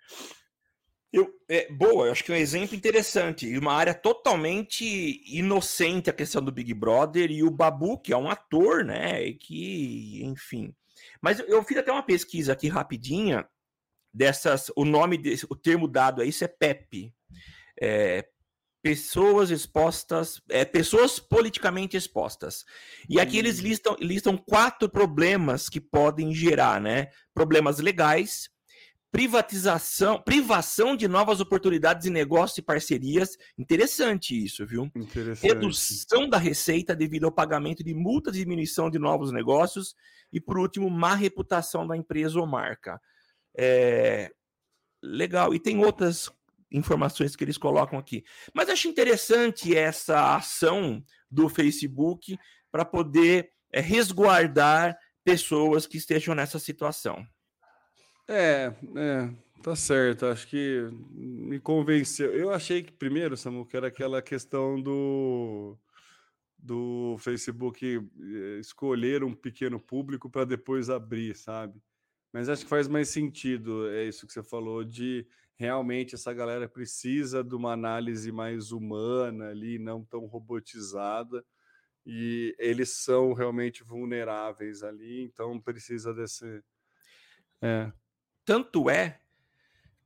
[1.12, 3.46] Eu, é, boa, eu acho que é um exemplo interessante.
[3.46, 8.16] E uma área totalmente inocente a questão do Big Brother e o Babu, que é
[8.16, 9.22] um ator, né?
[9.26, 10.74] E que, enfim.
[11.20, 13.46] Mas eu fiz até uma pesquisa aqui rapidinha
[14.12, 17.14] dessas, o nome, desse, o termo dado a isso é PEP,
[17.78, 18.26] é,
[18.82, 22.64] pessoas expostas, é, pessoas politicamente expostas.
[23.08, 23.62] E aqui eles hum.
[23.62, 27.08] listam, listam quatro problemas que podem gerar, né?
[27.34, 28.48] Problemas legais,
[29.10, 33.36] privatização, privação de novas oportunidades de negócio e parcerias.
[33.56, 34.90] Interessante isso, viu?
[34.94, 35.46] Interessante.
[35.46, 39.94] Redução da receita devido ao pagamento de multas e diminuição de novos negócios.
[40.32, 43.00] E, por último, má reputação da empresa ou marca.
[43.56, 44.30] É,
[45.02, 45.54] legal.
[45.54, 46.30] E tem outras
[46.70, 48.24] informações que eles colocam aqui.
[48.54, 52.38] Mas acho interessante essa ação do Facebook
[52.70, 57.26] para poder é, resguardar pessoas que estejam nessa situação.
[58.28, 59.30] É, é,
[59.62, 60.26] tá certo.
[60.26, 62.32] Acho que me convenceu.
[62.32, 65.76] Eu achei que primeiro, Samu, que era aquela questão do
[66.60, 71.80] do Facebook eh, escolher um pequeno público para depois abrir, sabe?
[72.32, 75.24] Mas acho que faz mais sentido, é isso que você falou, de
[75.58, 81.44] realmente essa galera precisa de uma análise mais humana ali, não tão robotizada,
[82.06, 86.62] e eles são realmente vulneráveis ali, então precisa desse.
[87.60, 87.92] É.
[88.44, 89.20] Tanto é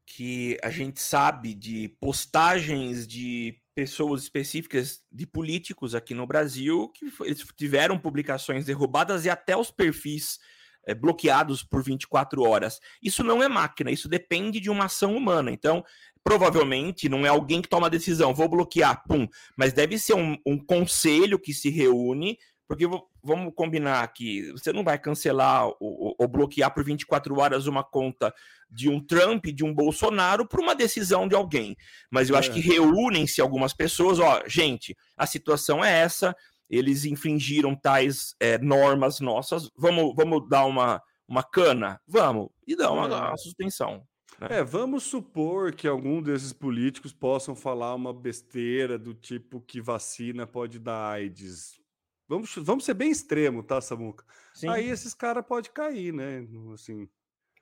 [0.06, 7.06] que a gente sabe de postagens de pessoas específicas de políticos aqui no Brasil que
[7.20, 10.38] eles tiveram publicações derrubadas e até os perfis
[10.86, 12.80] é, bloqueados por 24 horas.
[13.02, 15.50] Isso não é máquina, isso depende de uma ação humana.
[15.50, 15.84] Então,
[16.24, 20.36] provavelmente não é alguém que toma a decisão, vou bloquear, pum, mas deve ser um,
[20.46, 22.86] um conselho que se reúne, porque
[23.22, 28.32] vamos combinar aqui, você não vai cancelar ou, ou, bloquear por 24 horas uma conta
[28.70, 31.76] de um Trump, de um Bolsonaro, por uma decisão de alguém.
[32.10, 32.38] Mas eu é.
[32.38, 36.34] acho que reúnem-se algumas pessoas, ó, gente, a situação é essa,
[36.72, 42.00] eles infringiram tais é, normas nossas, vamos, vamos dar uma, uma cana?
[42.08, 44.06] Vamos, e dar uma, uma suspensão.
[44.40, 44.58] Né?
[44.58, 50.46] É, vamos supor que algum desses políticos possam falar uma besteira do tipo que vacina
[50.46, 51.78] pode dar AIDS.
[52.26, 54.24] Vamos, vamos ser bem extremo, tá, Samuca?
[54.54, 54.68] Sim.
[54.68, 56.46] Aí esses caras podem cair, né?
[56.72, 57.06] Assim.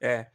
[0.01, 0.31] É.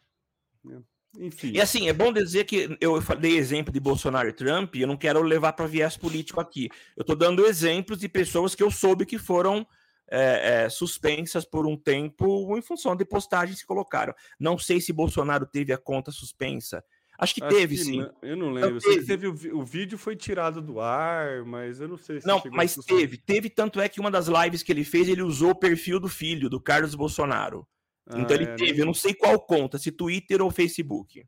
[0.70, 0.82] é.
[1.20, 1.52] Enfim.
[1.54, 4.88] E assim, é bom dizer que eu dei exemplo de Bolsonaro e Trump, e eu
[4.88, 6.70] não quero levar para viés político aqui.
[6.96, 9.66] Eu estou dando exemplos de pessoas que eu soube que foram
[10.10, 14.14] é, é, suspensas por um tempo em função de postagens que colocaram.
[14.40, 16.84] Não sei se Bolsonaro teve a conta suspensa.
[17.18, 18.00] Acho que Acho teve, que sim.
[18.00, 18.74] Não, eu não lembro.
[18.74, 19.06] Não, teve.
[19.06, 22.28] teve o, o, vídeo foi tirado do ar, mas eu não sei se.
[22.28, 23.18] Não, mas teve.
[23.18, 26.10] Teve, tanto é que uma das lives que ele fez, ele usou o perfil do
[26.10, 27.66] filho, do Carlos Bolsonaro.
[28.08, 28.80] Ah, então ele é, teve, nem...
[28.80, 31.26] eu não sei qual conta, se Twitter ou Facebook.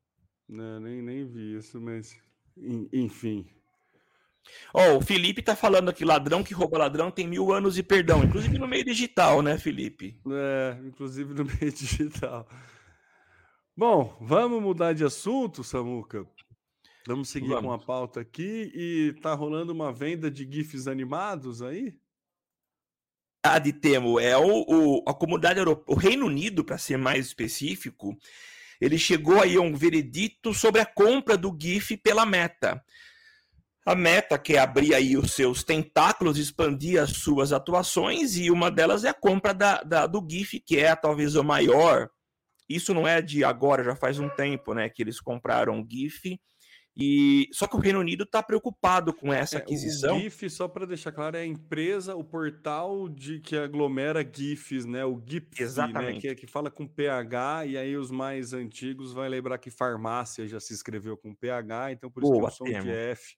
[0.47, 2.15] Não, nem, nem vi isso, mas
[2.93, 3.45] enfim.
[4.73, 7.83] Ó, oh, o Felipe tá falando aqui, ladrão que rouba ladrão tem mil anos de
[7.83, 10.19] perdão, inclusive no meio digital, né, Felipe?
[10.29, 12.47] É, inclusive no meio digital.
[13.75, 16.25] Bom, vamos mudar de assunto, Samuca.
[17.07, 17.63] Vamos seguir vamos.
[17.63, 21.93] com a pauta aqui e tá rolando uma venda de GIFs animados aí?
[23.59, 28.17] De Temo é o, o, a comunidade europeia, o Reino Unido, para ser mais específico,
[28.79, 32.83] ele chegou aí a um veredito sobre a compra do GIF pela Meta.
[33.85, 39.03] A Meta quer abrir aí os seus tentáculos, expandir as suas atuações, e uma delas
[39.03, 42.09] é a compra da, da, do GIF, que é talvez o maior.
[42.67, 46.37] Isso não é de agora, já faz um tempo, né, que eles compraram o GIF
[46.97, 50.15] e só que o Reino Unido está preocupado com essa aquisição.
[50.15, 54.27] É, o GIF, só para deixar claro, é a empresa, o portal de que aglomera
[54.27, 55.05] GIFs, né?
[55.05, 56.27] O GIF, Exatamente.
[56.27, 56.33] Né?
[56.33, 60.59] Que, que fala com PH, e aí os mais antigos vai lembrar que farmácia já
[60.59, 63.35] se escreveu com PH, então por isso Boa, que é o som de F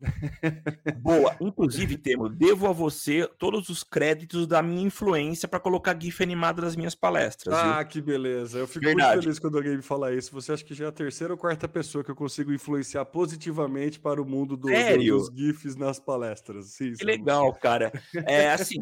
[1.00, 1.36] Boa.
[1.40, 6.62] Inclusive, Temo, devo a você todos os créditos da minha influência para colocar GIF animado
[6.62, 7.54] nas minhas palestras.
[7.54, 7.86] Ah, viu?
[7.86, 8.58] que beleza.
[8.58, 9.12] Eu fico Verdade.
[9.12, 10.32] muito feliz quando alguém me fala isso.
[10.32, 13.98] Você acha que já é a terceira ou quarta pessoa que eu consigo influenciar positivamente
[13.98, 16.66] para o mundo do, do, dos GIFs nas palestras.
[16.66, 17.92] Sim, que legal, cara.
[18.26, 18.78] É assim,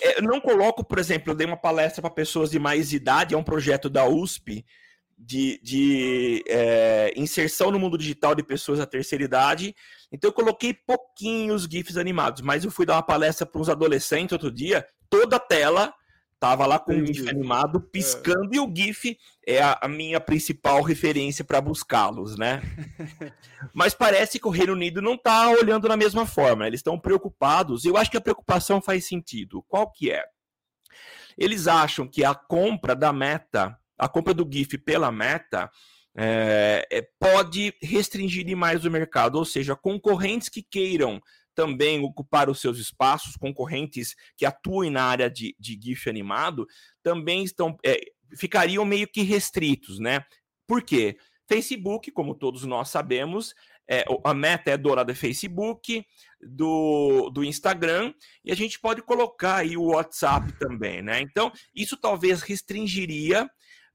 [0.00, 3.34] é, eu não coloco, por exemplo, eu dei uma palestra para pessoas de mais idade,
[3.34, 4.64] é um projeto da USP
[5.24, 9.74] de, de é, inserção no mundo digital de pessoas da terceira idade.
[10.10, 14.32] Então eu coloquei pouquinhos GIFs animados, mas eu fui dar uma palestra para uns adolescentes
[14.32, 15.94] outro dia, toda a tela
[16.40, 18.56] tava lá com o GIF animado piscando é.
[18.56, 22.60] e o GIF é a, a minha principal referência para buscá-los, né?
[23.72, 27.84] Mas parece que o Reino Unido não está olhando da mesma forma, eles estão preocupados.
[27.84, 29.62] Eu acho que a preocupação faz sentido.
[29.68, 30.24] Qual que é?
[31.38, 35.70] Eles acham que a compra da Meta a compra do GIF pela Meta
[36.16, 41.22] é, é, pode restringir demais o mercado, ou seja, concorrentes que queiram
[41.54, 46.66] também ocupar os seus espaços, concorrentes que atuem na área de, de GIF animado,
[47.00, 48.00] também estão é,
[48.36, 50.24] ficariam meio que restritos, né?
[50.66, 51.16] Por quê?
[51.48, 53.54] Facebook, como todos nós sabemos,
[53.88, 56.04] é, a meta é dona do Facebook,
[56.40, 58.12] do, do Instagram,
[58.44, 61.20] e a gente pode colocar aí o WhatsApp também, né?
[61.20, 63.48] Então, isso talvez restringiria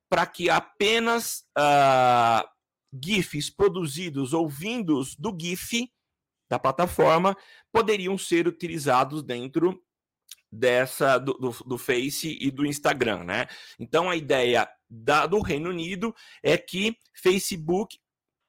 [0.09, 2.47] para que apenas uh,
[2.93, 5.91] GIFs produzidos ou vindos do GIF
[6.49, 7.35] da plataforma
[7.71, 9.83] poderiam ser utilizados dentro
[10.51, 13.47] dessa do, do, do, Face e do Instagram, né?
[13.77, 17.97] Então a ideia da, do Reino Unido é que Facebook,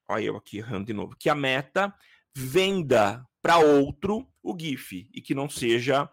[0.08, 1.92] olha eu aqui errando de novo, que a Meta
[2.34, 6.08] venda para outro o GIF e que não seja uh,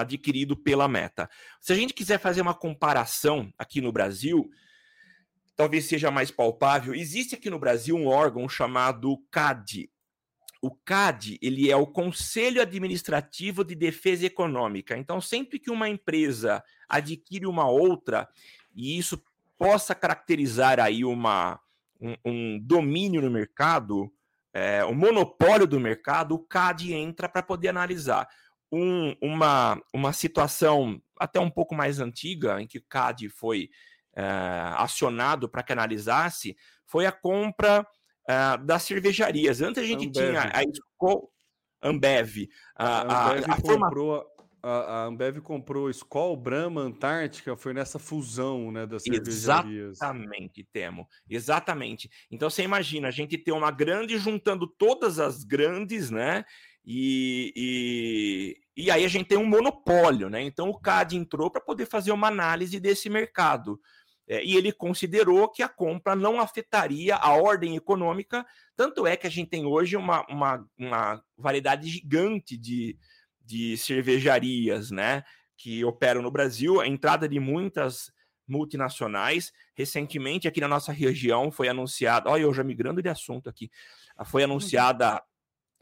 [0.00, 1.28] adquirido pela Meta.
[1.60, 4.50] Se a gente quiser fazer uma comparação aqui no Brasil,
[5.56, 6.94] talvez seja mais palpável.
[6.94, 9.90] Existe aqui no Brasil um órgão chamado CAD.
[10.60, 14.96] O CAD, ele é o Conselho Administrativo de Defesa Econômica.
[14.96, 18.28] Então, sempre que uma empresa adquire uma outra,
[18.74, 19.22] e isso
[19.58, 21.60] possa caracterizar aí uma,
[22.00, 24.12] um, um domínio no mercado,
[24.52, 28.28] é, um monopólio do mercado, o CAD entra para poder analisar.
[28.70, 33.68] Um, uma, uma situação até um pouco mais antiga, em que o CAD foi
[34.16, 37.86] uh, acionado para que analisasse foi a compra
[38.28, 39.60] uh, das cervejarias.
[39.60, 40.12] Antes a gente Ambev.
[40.12, 41.30] tinha a Skol,
[41.82, 42.48] Ambev.
[42.76, 44.26] A, a, Ambev a, a comprou,
[44.62, 49.96] a, Ambev comprou Skol, Brahma, Antártica, foi nessa fusão né, das cervejarias.
[49.96, 51.08] Exatamente, Temo.
[51.28, 52.10] Exatamente.
[52.30, 56.44] Então você imagina, a gente ter uma grande juntando todas as grandes, né?
[56.84, 60.42] E, e, e aí a gente tem um monopólio, né?
[60.42, 63.80] Então o CAD entrou para poder fazer uma análise desse mercado.
[64.28, 69.26] É, e ele considerou que a compra não afetaria a ordem econômica, tanto é que
[69.26, 72.96] a gente tem hoje uma, uma, uma variedade gigante de,
[73.40, 75.24] de cervejarias, né,
[75.56, 78.12] que operam no Brasil, a entrada de muitas
[78.46, 79.52] multinacionais.
[79.74, 83.70] Recentemente, aqui na nossa região, foi anunciado, olha, eu já migrando de assunto aqui,
[84.24, 85.22] foi anunciada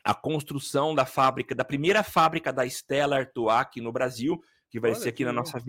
[0.03, 4.93] a construção da fábrica, da primeira fábrica da Stella Artois aqui no Brasil, que vai
[4.93, 5.61] olha, ser aqui na nossa,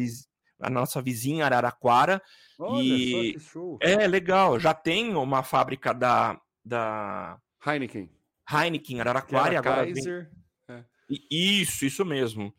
[0.61, 2.21] a nossa vizinha Araraquara.
[2.59, 3.35] Olha, e
[3.79, 8.09] é legal, já tem uma fábrica da, da Heineken.
[8.49, 10.29] Heineken Araraquara, agora Kaiser.
[10.67, 10.77] Vem...
[10.77, 10.83] É.
[11.29, 12.53] Isso, isso mesmo.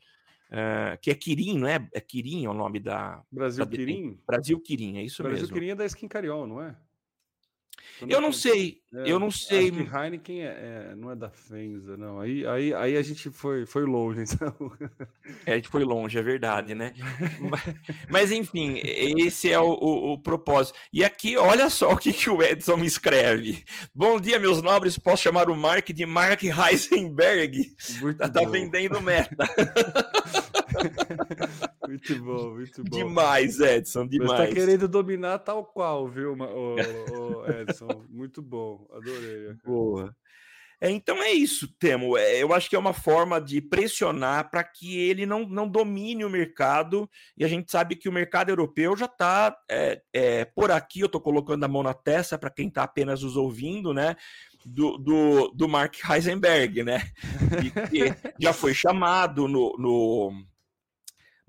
[0.50, 1.88] É, que é Kirin, não é?
[1.94, 3.22] É Kirin é o nome da.
[3.30, 3.70] Brasil da...
[3.70, 4.20] Kirin?
[4.26, 5.48] Brasil Kirin, é isso Brasil mesmo.
[5.48, 6.76] Brasil Kirin é da Skin Cariol, não é?
[8.08, 9.70] Eu não sei, é, eu não sei.
[9.70, 12.20] Acho que Heineken é, é, não é da Fenza, não.
[12.20, 14.54] Aí, aí, aí a gente foi, foi longe, então.
[15.46, 16.92] É, a gente foi longe, é verdade, né?
[18.11, 20.78] Mas, enfim, esse é o, o, o, propósito.
[20.92, 23.64] E aqui, olha só o que, que o Edson me escreve.
[23.94, 24.98] Bom dia, meus nobres.
[24.98, 27.74] Posso chamar o Mark de Mark Heisenberg?
[28.00, 29.46] Muito tá, tá vendendo meta.
[31.87, 32.97] muito bom, muito bom.
[32.97, 34.31] Demais, Edson, demais.
[34.31, 38.05] Você tá querendo dominar tal qual, viu, o, Edson?
[38.09, 39.55] Muito bom, adorei.
[39.64, 40.14] Boa.
[40.83, 42.16] É, então é isso, Temo.
[42.18, 46.25] É, eu acho que é uma forma de pressionar para que ele não, não domine
[46.25, 47.09] o mercado.
[47.38, 50.99] E a gente sabe que o mercado europeu já está é, é, por aqui.
[50.99, 54.16] Eu estou colocando a mão na testa para quem está apenas nos ouvindo, né?
[54.66, 57.01] Do, do, do Mark Heisenberg, né?
[57.88, 58.03] que
[58.40, 60.45] já foi chamado no, no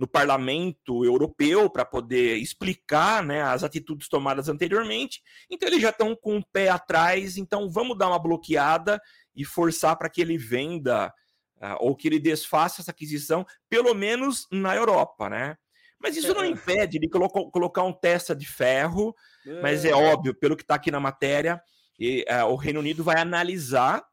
[0.03, 5.21] no parlamento europeu para poder explicar né, as atitudes tomadas anteriormente.
[5.49, 9.01] Então eles já estão com o pé atrás, então vamos dar uma bloqueada
[9.33, 11.07] e forçar para que ele venda
[11.55, 15.55] uh, ou que ele desfaça essa aquisição, pelo menos na Europa, né?
[15.97, 16.47] Mas isso não é.
[16.47, 19.15] impede de colo colocar um testa de ferro,
[19.47, 19.61] é.
[19.61, 21.63] mas é óbvio, pelo que está aqui na matéria,
[21.97, 24.03] e, uh, o Reino Unido vai analisar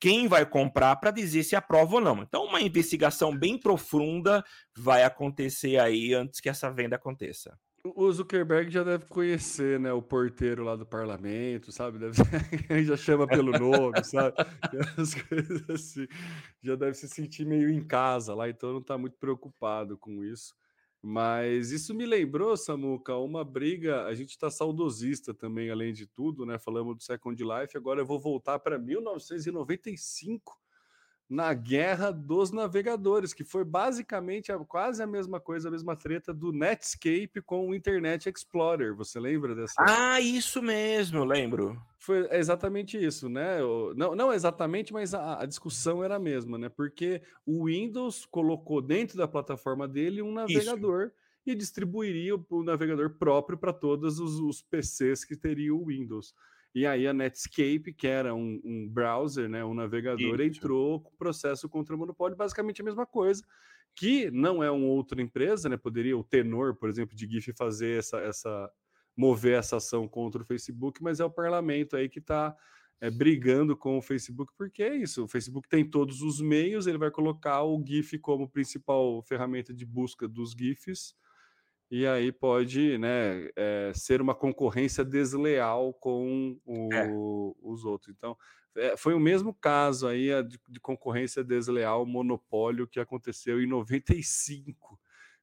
[0.00, 2.22] quem vai comprar para dizer se aprova ou não.
[2.22, 4.44] Então, uma investigação bem profunda
[4.76, 7.58] vai acontecer aí antes que essa venda aconteça.
[7.94, 11.98] O Zuckerberg já deve conhecer, né, o porteiro lá do parlamento, sabe?
[11.98, 12.16] Deve...
[12.84, 14.34] já chama pelo nome, sabe?
[14.98, 16.06] As coisas assim.
[16.62, 20.54] Já deve se sentir meio em casa lá, então não está muito preocupado com isso.
[21.08, 24.06] Mas isso me lembrou, Samuca, uma briga.
[24.06, 26.58] A gente está saudosista também, além de tudo, né?
[26.58, 27.76] Falamos do Second Life.
[27.76, 30.58] Agora eu vou voltar para 1995
[31.28, 36.32] na Guerra dos Navegadores, que foi basicamente a, quase a mesma coisa, a mesma treta
[36.32, 38.94] do Netscape com o Internet Explorer.
[38.94, 39.74] Você lembra dessa?
[39.78, 41.80] Ah, isso mesmo, lembro.
[41.98, 43.58] Foi exatamente isso, né?
[43.96, 46.68] Não, não exatamente, mas a, a discussão era a mesma, né?
[46.68, 51.06] Porque o Windows colocou dentro da plataforma dele um navegador.
[51.06, 56.34] Isso e distribuiria o, navegador próprio para todos os, os, PCs que teriam o Windows.
[56.76, 60.58] E aí a Netscape, que era um, um browser, né, um navegador, Isso.
[60.58, 63.42] entrou com processo contra o monopólio, basicamente a mesma coisa,
[63.94, 65.78] que não é uma outra empresa, né?
[65.78, 68.70] Poderia o Tenor, por exemplo, de GIF fazer essa, essa
[69.16, 72.54] mover essa ação contra o Facebook, mas é o parlamento aí que está
[73.00, 75.24] é, brigando com o Facebook, porque é isso.
[75.24, 79.86] O Facebook tem todos os meios, ele vai colocar o GIF como principal ferramenta de
[79.86, 81.14] busca dos GIFs
[81.90, 87.08] e aí pode né, é, ser uma concorrência desleal com o, é.
[87.62, 88.14] os outros.
[88.16, 88.36] Então,
[88.76, 94.98] é, foi o mesmo caso aí de, de, concorrência desleal, monopólio, que aconteceu em 95,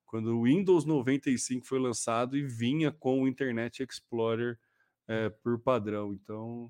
[0.06, 4.60] quando o Windows 95 foi lançado e vinha com o Internet Explorer
[5.08, 6.14] é, por padrão.
[6.14, 6.70] Então,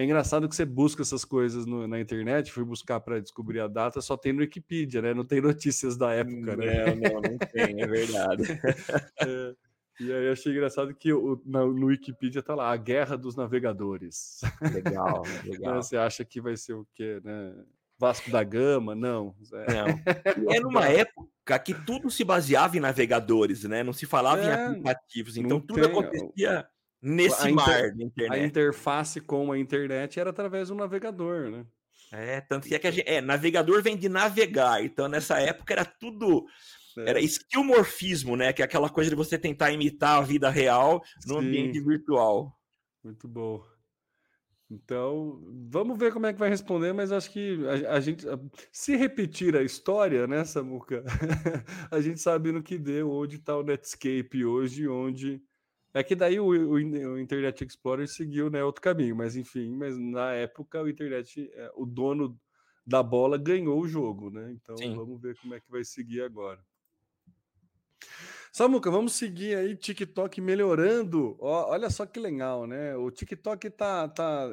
[0.00, 3.68] é engraçado que você busca essas coisas no, na internet, fui buscar para descobrir a
[3.68, 5.12] data, só tem no Wikipedia, né?
[5.12, 6.86] Não tem notícias da época, né?
[6.86, 8.44] Não, não, não tem, é verdade.
[9.20, 9.54] é,
[10.00, 14.40] e aí achei engraçado que o, no, no Wikipedia tá lá, a Guerra dos Navegadores.
[14.72, 15.82] Legal, legal.
[15.82, 17.54] você acha que vai ser o quê, né?
[17.98, 18.94] Vasco da Gama?
[18.94, 19.34] Não.
[19.52, 19.74] É.
[19.74, 19.86] Não.
[20.56, 23.82] É numa época que tudo se baseava em navegadores, né?
[23.82, 26.66] Não se falava é, em aplicativos, então tudo tem, acontecia
[27.02, 28.40] nesse a mar inter, da internet.
[28.40, 31.66] A interface com a internet era através do navegador, né?
[32.12, 33.08] É, tanto que é que a gente.
[33.08, 36.44] É, navegador vem de navegar, então nessa época era tudo.
[36.98, 37.10] É.
[37.10, 38.52] Era esquilmorfismo, né?
[38.52, 41.46] Que é aquela coisa de você tentar imitar a vida real no Sim.
[41.46, 42.58] ambiente virtual.
[43.02, 43.62] Muito bom.
[44.70, 48.24] Então, vamos ver como é que vai responder, mas acho que a, a gente,
[48.70, 51.02] se repetir a história, né, Samuca,
[51.90, 55.42] a gente sabe no que deu, onde está o Netscape hoje, onde
[55.92, 59.98] é que daí o, o, o, Internet Explorer seguiu né, outro caminho, mas enfim, mas
[59.98, 62.38] na época o Internet, é, o dono
[62.86, 64.52] da bola ganhou o jogo, né?
[64.52, 64.94] Então Sim.
[64.94, 66.60] vamos ver como é que vai seguir agora.
[68.52, 71.36] Samuca, vamos seguir aí TikTok melhorando.
[71.38, 72.96] Ó, olha só que legal, né?
[72.96, 74.48] O TikTok tá, tá,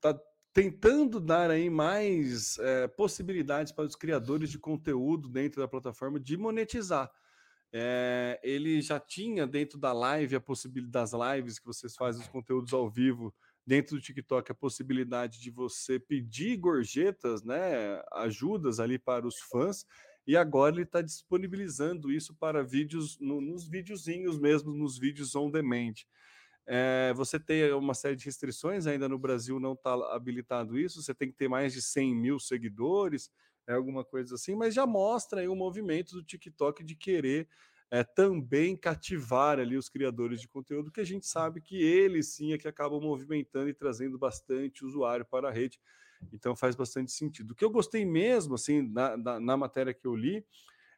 [0.00, 0.20] tá
[0.52, 6.36] tentando dar aí mais é, possibilidades para os criadores de conteúdo dentro da plataforma de
[6.36, 7.10] monetizar.
[7.78, 12.28] É, ele já tinha dentro da live a possibilidade das lives que vocês fazem os
[12.28, 13.34] conteúdos ao vivo
[13.66, 19.84] dentro do TikTok a possibilidade de você pedir gorjetas, né, ajudas ali para os fãs.
[20.26, 25.50] E agora ele está disponibilizando isso para vídeos no, nos videozinhos mesmo, nos vídeos on
[25.50, 25.92] demand.
[26.66, 31.02] É, você tem uma série de restrições, ainda no Brasil não está habilitado isso.
[31.02, 33.30] Você tem que ter mais de 100 mil seguidores
[33.66, 37.48] é alguma coisa assim, mas já mostra aí o movimento do TikTok de querer
[37.90, 42.52] é, também cativar ali os criadores de conteúdo, que a gente sabe que eles sim
[42.52, 45.80] é que acabam movimentando e trazendo bastante usuário para a rede.
[46.32, 47.52] Então faz bastante sentido.
[47.52, 50.44] O que eu gostei mesmo, assim, na, na, na matéria que eu li,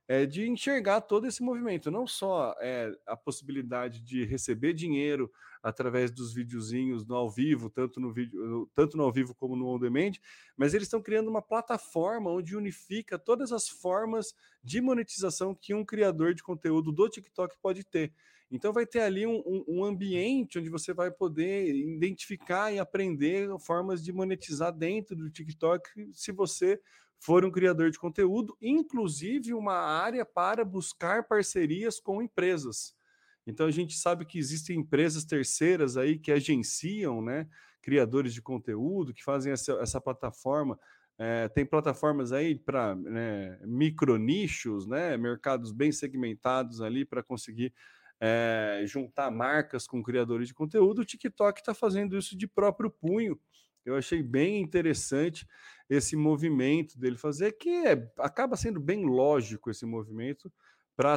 [0.06, 5.30] é de enxergar todo esse movimento, não só é, a possibilidade de receber dinheiro
[5.62, 9.66] através dos videozinhos no ao vivo, tanto no vídeo, tanto no ao vivo como no
[9.66, 10.12] on demand,
[10.56, 15.84] mas eles estão criando uma plataforma onde unifica todas as formas de monetização que um
[15.84, 18.12] criador de conteúdo do TikTok pode ter.
[18.50, 24.02] Então vai ter ali um, um, ambiente onde você vai poder identificar e aprender formas
[24.02, 26.80] de monetizar dentro do TikTok se você
[27.20, 32.96] for um criador de conteúdo, inclusive uma área para buscar parcerias com empresas.
[33.48, 37.48] Então a gente sabe que existem empresas terceiras aí que agenciam, né,
[37.80, 40.78] criadores de conteúdo, que fazem essa, essa plataforma.
[41.16, 47.72] É, tem plataformas aí para né, micronichos, né, mercados bem segmentados ali para conseguir
[48.20, 51.00] é, juntar marcas com criadores de conteúdo.
[51.00, 53.40] O TikTok está fazendo isso de próprio punho.
[53.82, 55.48] Eu achei bem interessante
[55.88, 60.52] esse movimento dele fazer, que é, acaba sendo bem lógico esse movimento
[60.98, 61.14] para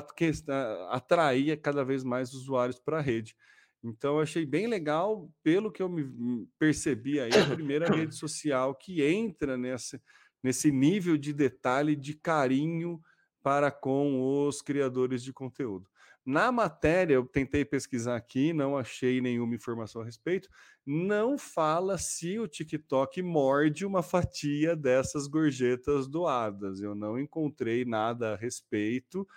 [0.92, 3.36] atrair cada vez mais usuários para a rede.
[3.84, 8.76] Então, eu achei bem legal, pelo que eu me percebi aí, a primeira rede social
[8.76, 10.00] que entra nesse,
[10.44, 13.02] nesse nível de detalhe, de carinho
[13.42, 15.90] para com os criadores de conteúdo.
[16.24, 20.48] Na matéria, eu tentei pesquisar aqui, não achei nenhuma informação a respeito.
[20.86, 26.80] Não fala se o TikTok morde uma fatia dessas gorjetas doadas.
[26.80, 29.28] Eu não encontrei nada a respeito,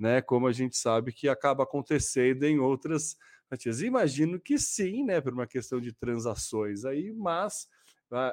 [0.00, 0.22] né?
[0.22, 3.16] Como a gente sabe que acaba acontecendo em outras
[3.48, 3.82] fatias.
[3.82, 5.20] Imagino que sim, né?
[5.20, 7.68] Por uma questão de transações aí, mas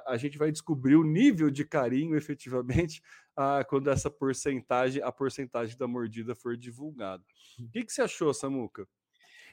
[0.08, 3.02] a, gente vai descobrir o nível de carinho efetivamente
[3.68, 7.24] quando essa porcentagem, a porcentagem da mordida for divulgada.
[7.60, 8.88] O que, que você achou, Samuca?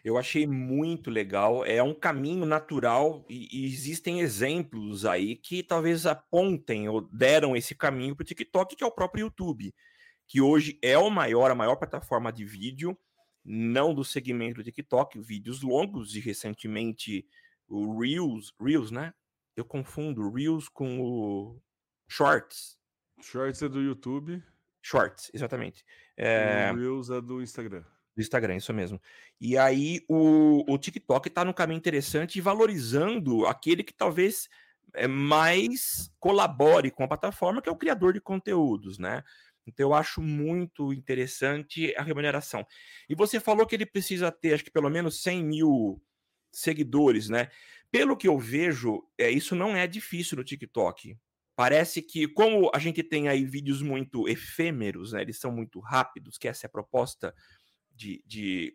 [0.05, 1.65] Eu achei muito legal.
[1.65, 7.75] É um caminho natural e, e, existem exemplos aí que talvez apontem ou deram esse
[7.75, 9.75] caminho para o TikTok, que é o próprio YouTube,
[10.27, 12.99] que hoje é o maior, a maior plataforma de vídeo,
[13.45, 17.27] não do segmento do TikTok, vídeos longos e recentemente
[17.69, 19.13] o Reels, Reels, né?
[19.57, 21.61] Eu confundo Reels com o
[22.09, 22.79] Shorts.
[23.21, 24.43] Shorts é do YouTube.
[24.83, 25.85] Shorts, exatamente.
[26.17, 26.71] É...
[26.73, 27.85] O Reels é do Instagram.
[28.17, 29.01] Do Instagram, isso mesmo.
[29.41, 34.49] E aí o, o TikTok está no caminho interessante e valorizando aquele que talvez
[34.95, 39.23] é, mais colabore com a plataforma, que é o criador de conteúdos, né?
[39.67, 42.67] Então eu acho muito interessante a remuneração.
[43.09, 46.03] E você falou que ele precisa ter, acho que pelo menos 100 mil
[46.53, 47.51] seguidores, né?
[47.91, 51.17] Pelo que eu vejo, é, isso não é difícil no TikTok.
[51.57, 56.37] Parece que, como a gente tem aí vídeos muito efêmeros, né, eles são muito rápidos,
[56.37, 57.33] que essa é a proposta
[57.93, 58.75] de, de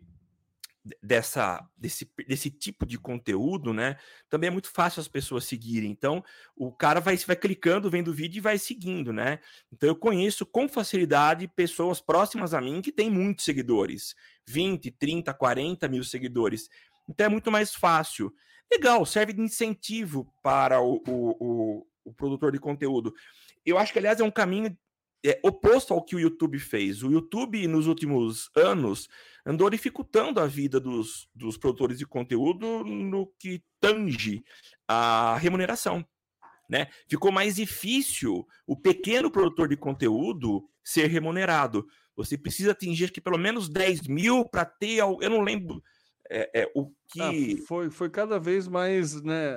[1.02, 3.96] dessa desse, desse tipo de conteúdo, né?
[4.28, 5.90] Também é muito fácil as pessoas seguirem.
[5.90, 6.24] Então,
[6.56, 9.40] o cara vai vai clicando, vendo o vídeo e vai seguindo, né?
[9.72, 14.14] Então, eu conheço com facilidade pessoas próximas a mim que têm muitos seguidores,
[14.46, 16.68] 20, 30, 40 mil seguidores.
[17.08, 18.32] Então, é muito mais fácil.
[18.72, 23.14] Legal, serve de incentivo para o, o, o o produtor de conteúdo.
[23.64, 24.76] Eu acho que, aliás, é um caminho
[25.24, 27.02] é, oposto ao que o YouTube fez.
[27.02, 29.08] O YouTube, nos últimos anos,
[29.44, 34.42] andou dificultando a vida dos, dos produtores de conteúdo no que tange
[34.88, 36.04] a remuneração.
[36.68, 36.86] Né?
[37.08, 41.86] Ficou mais difícil o pequeno produtor de conteúdo ser remunerado.
[42.16, 44.98] Você precisa atingir que pelo menos 10 mil para ter.
[44.98, 45.82] Eu não lembro
[46.32, 47.58] é, é, o ah, que.
[47.58, 49.52] Ah, foi, foi cada vez mais né,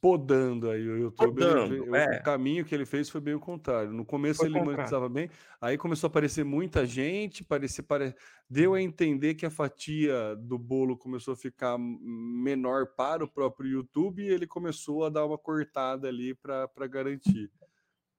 [0.00, 1.34] podando aí o YouTube.
[1.34, 2.20] Podando, ele, é.
[2.20, 3.92] O caminho que ele fez foi bem o contrário.
[3.92, 5.28] No começo foi ele monetizava bem,
[5.60, 8.14] aí começou a aparecer muita gente, parecia, pare...
[8.48, 13.68] deu a entender que a fatia do bolo começou a ficar menor para o próprio
[13.68, 17.50] YouTube e ele começou a dar uma cortada ali para garantir.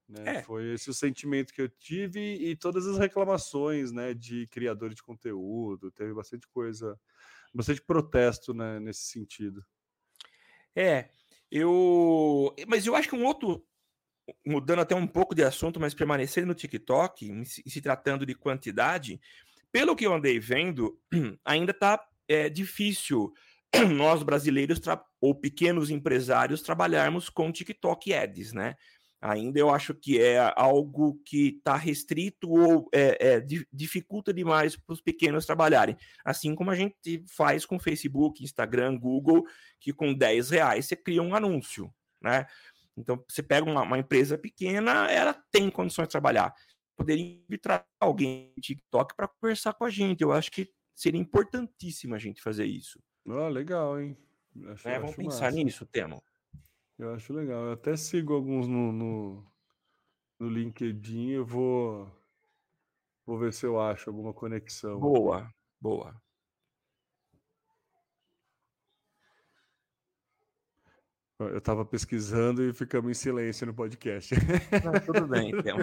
[0.10, 0.38] Né?
[0.38, 0.42] É.
[0.42, 5.04] Foi esse o sentimento que eu tive e todas as reclamações né, de criadores de
[5.04, 6.98] conteúdo, teve bastante coisa
[7.54, 9.64] bastante protesto né, nesse sentido.
[10.76, 11.10] É,
[11.52, 12.54] eu.
[12.68, 13.66] Mas eu acho que um outro.
[14.46, 19.22] Mudando até um pouco de assunto, mas permanecendo no TikTok, se tratando de quantidade,
[19.72, 21.00] pelo que eu andei vendo,
[21.46, 23.34] ainda está é, difícil
[23.96, 24.82] nós brasileiros
[25.22, 28.76] ou pequenos empresários trabalharmos com TikTok Ads, né?
[29.20, 34.94] Ainda eu acho que é algo que está restrito ou é, é, dificulta demais para
[34.94, 35.98] os pequenos trabalharem.
[36.24, 39.44] Assim como a gente faz com Facebook, Instagram, Google,
[39.80, 41.92] que com 10 reais você cria um anúncio,
[42.22, 42.46] né?
[42.96, 46.54] Então, você pega uma, uma empresa pequena, ela tem condições de trabalhar.
[46.96, 50.22] Poderia trazer alguém no TikTok para conversar com a gente.
[50.22, 53.00] Eu acho que seria importantíssimo a gente fazer isso.
[53.26, 54.18] Oh, legal, hein?
[54.70, 55.52] Acho, é, vamos pensar massa.
[55.52, 56.24] nisso, Temo.
[56.98, 57.66] Eu acho legal.
[57.66, 59.46] Eu até sigo alguns no, no,
[60.40, 61.30] no LinkedIn.
[61.30, 62.12] Eu vou,
[63.26, 65.00] vou ver se eu acho alguma conexão.
[65.00, 66.20] Boa, boa.
[71.40, 74.34] Eu estava pesquisando e ficamos em silêncio no podcast.
[75.06, 75.78] Tudo bem, então.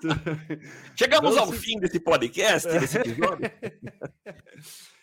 [0.96, 3.50] Chegamos ao fim desse podcast, desse episódio.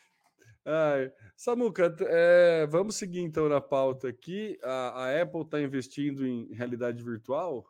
[0.70, 4.60] Ai, Samuca, é, vamos seguir então na pauta aqui.
[4.62, 7.66] A, a Apple está investindo em realidade virtual?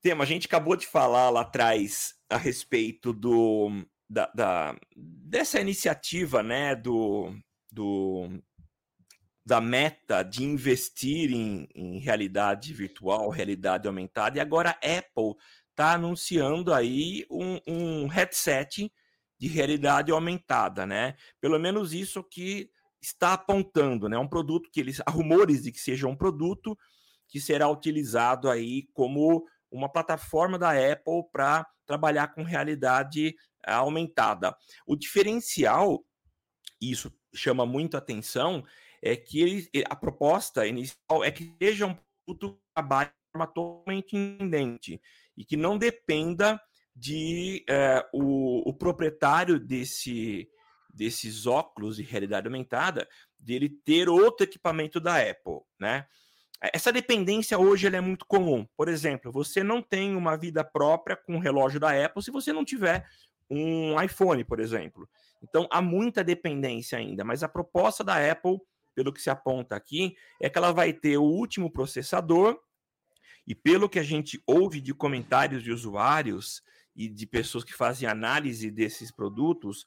[0.00, 6.42] Tema, a gente acabou de falar lá atrás a respeito do, da, da, dessa iniciativa,
[6.42, 7.34] né, do,
[7.70, 8.30] do,
[9.44, 15.34] da meta de investir em, em realidade virtual, realidade aumentada, e agora a Apple
[15.68, 18.90] está anunciando aí um, um headset
[19.40, 21.16] de realidade aumentada, né?
[21.40, 22.70] Pelo menos isso que
[23.00, 24.18] está apontando, né?
[24.18, 26.76] Um produto que eles há rumores de que seja um produto
[27.26, 33.34] que será utilizado aí como uma plataforma da Apple para trabalhar com realidade
[33.66, 34.54] aumentada.
[34.86, 36.04] O diferencial,
[36.78, 38.62] isso chama muito atenção
[39.02, 43.46] é que ele, a proposta inicial é que seja um produto que trabalhe de forma
[43.46, 45.00] totalmente independente
[45.34, 46.60] e que não dependa
[47.00, 50.46] de é, o, o, proprietário desse,
[50.92, 56.06] desses óculos de realidade aumentada dele ter outro equipamento da Apple, né?
[56.74, 58.66] Essa dependência hoje é muito comum.
[58.76, 62.52] Por exemplo, você não tem uma vida própria com o relógio da Apple se você
[62.52, 63.06] não tiver
[63.48, 65.08] um iPhone, por exemplo.
[65.42, 68.58] Então há muita dependência ainda, mas a proposta da Apple,
[68.94, 72.60] pelo que se aponta aqui, é que ela vai ter o último processador
[73.46, 76.62] e pelo que a gente ouve de comentários de usuários
[76.94, 79.82] e de pessoas que fazem análise desses produtos,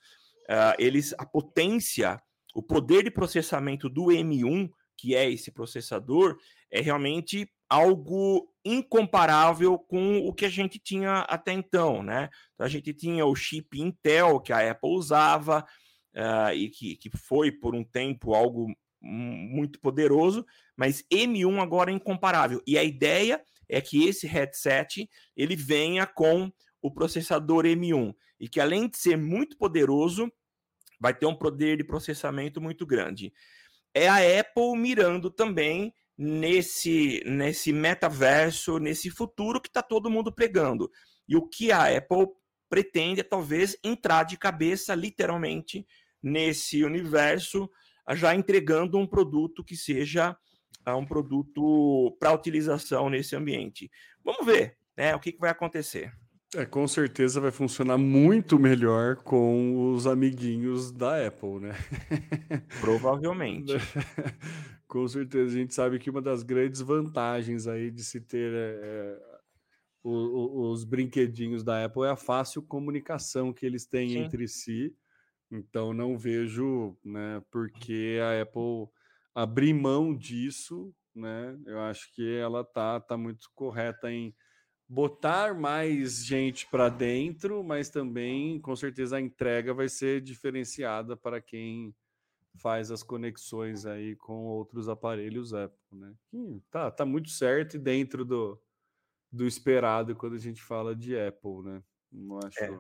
[0.49, 2.22] uh, eles a potência,
[2.56, 6.38] o poder de processamento do M1, que é esse processador,
[6.72, 12.30] é realmente algo incomparável com o que a gente tinha até então, né?
[12.54, 15.66] Então, a gente tinha o chip Intel que a Apple usava
[16.16, 18.68] uh, e que, que foi por um tempo algo
[19.01, 20.45] muito poderoso,
[20.78, 22.62] mas M1 agora é incomparável.
[22.66, 26.51] E a ideia é que esse headset ele venha com
[26.84, 30.30] o processador M1 e que além de ser muito poderoso,
[31.00, 33.34] vai ter um poder de processamento muito grande.
[33.94, 40.92] É a Apple mirando também nesse nesse metaverso, nesse futuro que está todo mundo pregando.
[41.28, 42.28] E o que a Apple
[42.70, 45.88] pretende é talvez entrar de cabeça, literalmente,
[46.22, 47.70] nesse universo,
[48.12, 50.36] já entregando um produto que seja
[50.86, 53.90] uh, um produto para utilização nesse ambiente.
[54.24, 56.12] Vamos ver né, o que, que vai acontecer.
[56.56, 61.72] É, com certeza vai funcionar muito melhor com os amiguinhos da Apple, né?
[62.80, 63.74] Provavelmente.
[64.88, 68.80] com certeza, a gente sabe que uma das grandes vantagens aí de se ter é,
[68.84, 69.34] é
[70.04, 74.18] o, o, os brinquedinhos da Apple é a fácil comunicação que eles têm Sim.
[74.20, 74.95] entre si.
[75.49, 78.88] Então não vejo, né, porque a Apple
[79.34, 81.58] abrir mão disso, né?
[81.66, 84.36] Eu acho que ela tá, tá muito correta em
[84.88, 91.42] botar mais gente para dentro, mas também, com certeza, a entrega vai ser diferenciada para
[91.42, 91.96] quem
[92.56, 96.14] faz as conexões aí com outros aparelhos Apple, né?
[96.70, 98.62] tá, tá muito certo e dentro do,
[99.32, 101.84] do esperado quando a gente fala de Apple, né?
[102.12, 102.64] Não acho.
[102.64, 102.80] É.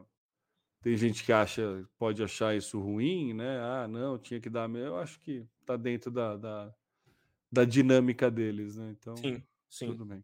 [0.83, 3.57] Tem gente que acha, pode achar isso ruim, né?
[3.59, 4.69] Ah, não, tinha que dar.
[4.69, 6.75] Eu acho que tá dentro da, da,
[7.51, 8.93] da dinâmica deles, né?
[8.99, 9.87] Então, sim, sim.
[9.87, 10.23] tudo bem.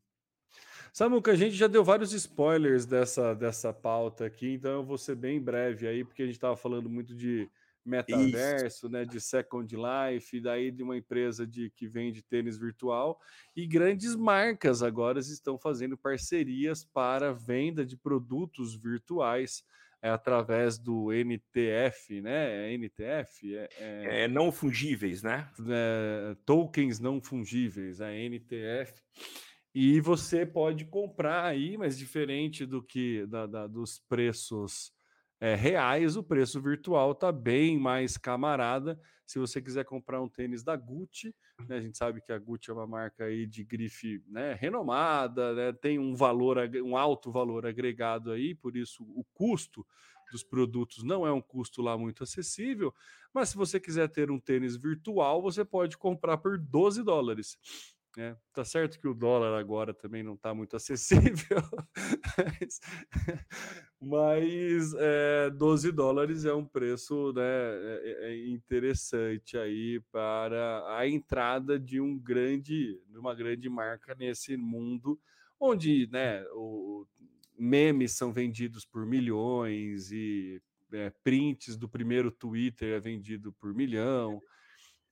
[0.94, 5.16] Samuca, a gente já deu vários spoilers dessa, dessa pauta aqui, então eu vou ser
[5.16, 7.50] bem breve aí, porque a gente estava falando muito de
[7.86, 8.90] metaverso, Isso.
[8.90, 13.20] né, de Second Life, daí de uma empresa de que vende tênis virtual
[13.56, 19.64] e grandes marcas agora estão fazendo parcerias para venda de produtos virtuais
[20.02, 22.72] é, através do NTF, né?
[22.72, 25.50] É NTF é, é, é não fungíveis, né?
[25.68, 28.94] É, tokens não fungíveis, a NTF.
[29.74, 34.92] E você pode comprar aí, mas diferente do que da, da dos preços
[35.40, 39.00] é, reais, o preço virtual está bem mais camarada.
[39.26, 41.34] Se você quiser comprar um tênis da Gucci,
[41.68, 45.54] né, a gente sabe que a Gucci é uma marca aí de grife né, renomada,
[45.54, 49.86] né, tem um valor, um alto valor agregado aí, por isso o custo
[50.32, 52.94] dos produtos não é um custo lá muito acessível.
[53.34, 57.58] Mas se você quiser ter um tênis virtual, você pode comprar por 12 dólares.
[58.18, 61.62] É, tá certo que o dólar agora também não está muito acessível,
[62.38, 62.80] mas,
[64.02, 71.80] mas é, 12 dólares é um preço né, é, é interessante aí para a entrada
[71.80, 75.20] de um grande, de uma grande marca nesse mundo
[75.60, 77.06] onde né, o,
[77.58, 84.42] memes são vendidos por milhões e é, prints do primeiro Twitter é vendido por milhão.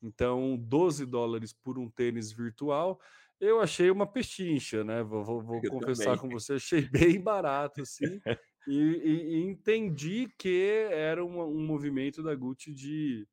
[0.01, 2.99] Então, 12 dólares por um tênis virtual,
[3.39, 5.03] eu achei uma pechincha, né?
[5.03, 6.19] Vou, vou, vou confessar também.
[6.19, 8.21] com você, achei bem barato, assim,
[8.67, 13.27] e, e, e, entendi que era um, um movimento da Gucci de,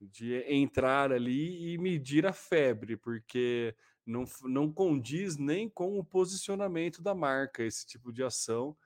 [0.00, 3.74] de entrar ali e medir a febre, porque
[4.06, 8.76] não, não condiz nem com o posicionamento da marca esse tipo de ação.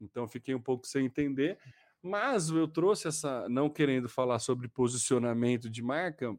[0.00, 1.58] Então, fiquei um pouco sem entender.
[2.02, 6.36] Mas eu trouxe essa, não querendo falar sobre posicionamento de marca,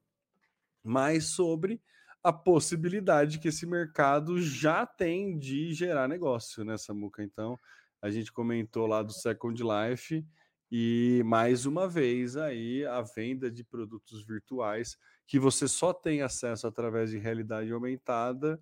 [0.87, 1.81] mas sobre
[2.23, 7.23] a possibilidade que esse mercado já tem de gerar negócio, né, Samuca?
[7.23, 7.57] Então,
[8.01, 10.25] a gente comentou lá do Second Life
[10.71, 16.67] e mais uma vez aí a venda de produtos virtuais que você só tem acesso
[16.67, 18.59] através de realidade aumentada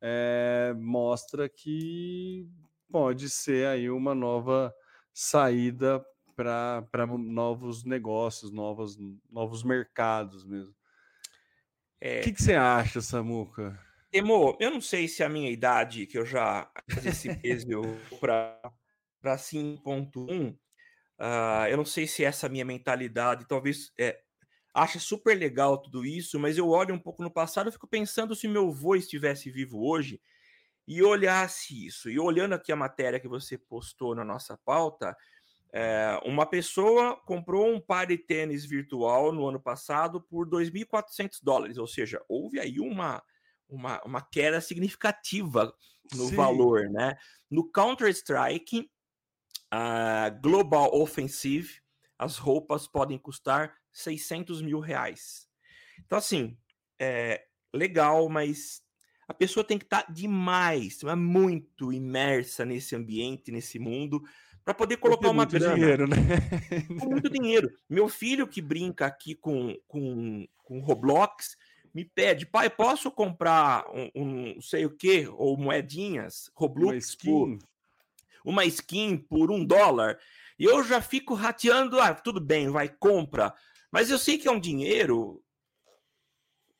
[0.00, 2.48] é, mostra que
[2.90, 4.74] pode ser aí uma nova
[5.12, 6.04] saída
[6.36, 8.98] para novos negócios, novos,
[9.30, 10.74] novos mercados mesmo.
[12.04, 12.20] É...
[12.20, 13.80] O que, que você acha, Samuca?
[14.10, 16.70] Temo, eu não sei se a minha idade, que eu já
[17.02, 17.80] esse peso
[18.20, 18.60] para
[19.24, 24.20] 5.1, uh, eu não sei se essa minha mentalidade, talvez é,
[24.74, 28.36] acha super legal tudo isso, mas eu olho um pouco no passado e fico pensando
[28.36, 30.20] se meu avô estivesse vivo hoje
[30.86, 32.10] e olhasse isso.
[32.10, 35.16] E olhando aqui a matéria que você postou na nossa pauta,
[35.76, 41.78] é, uma pessoa comprou um par de tênis virtual no ano passado por 2.400 dólares,
[41.78, 43.20] ou seja, houve aí uma,
[43.68, 45.74] uma, uma queda significativa
[46.14, 46.36] no Sim.
[46.36, 47.16] valor, né?
[47.50, 48.88] No Counter-Strike,
[49.68, 51.80] a Global Offensive,
[52.16, 55.48] as roupas podem custar 600 mil reais.
[56.06, 56.56] Então, assim,
[57.00, 57.42] é
[57.74, 58.80] legal, mas
[59.26, 64.22] a pessoa tem que estar tá demais, muito imersa nesse ambiente, nesse mundo,
[64.64, 65.74] para poder colocar uma muito grana.
[65.74, 66.16] dinheiro, né?
[66.88, 67.70] muito dinheiro.
[67.88, 71.56] Meu filho que brinca aqui com, com, com Roblox
[71.94, 77.58] me pede, pai, posso comprar um, um sei o que, ou moedinhas, Roblox, uma skin.
[77.58, 77.58] Por,
[78.44, 80.18] uma skin por um dólar.
[80.58, 83.54] E eu já fico rateando, ah, tudo bem, vai, compra.
[83.92, 85.40] Mas eu sei que é um dinheiro,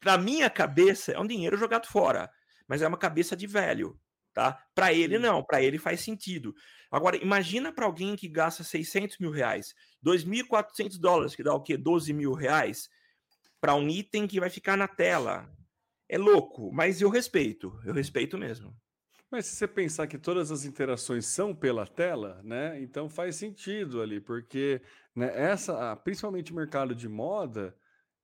[0.05, 2.29] na minha cabeça, é um dinheiro jogado fora.
[2.67, 3.99] Mas é uma cabeça de velho,
[4.33, 4.61] tá?
[4.75, 5.45] Para ele, não.
[5.45, 6.55] Para ele faz sentido.
[6.95, 11.77] Agora, imagina para alguém que gasta 600 mil reais, 2.400 dólares, que dá o quê?
[11.77, 12.89] 12 mil reais,
[13.61, 15.51] para um item que vai ficar na tela.
[16.09, 17.77] É louco, mas eu respeito.
[17.85, 18.73] Eu respeito mesmo.
[19.29, 22.81] Mas se você pensar que todas as interações são pela tela, né?
[22.81, 24.81] Então faz sentido ali, porque
[25.17, 27.77] né, essa, principalmente mercado de moda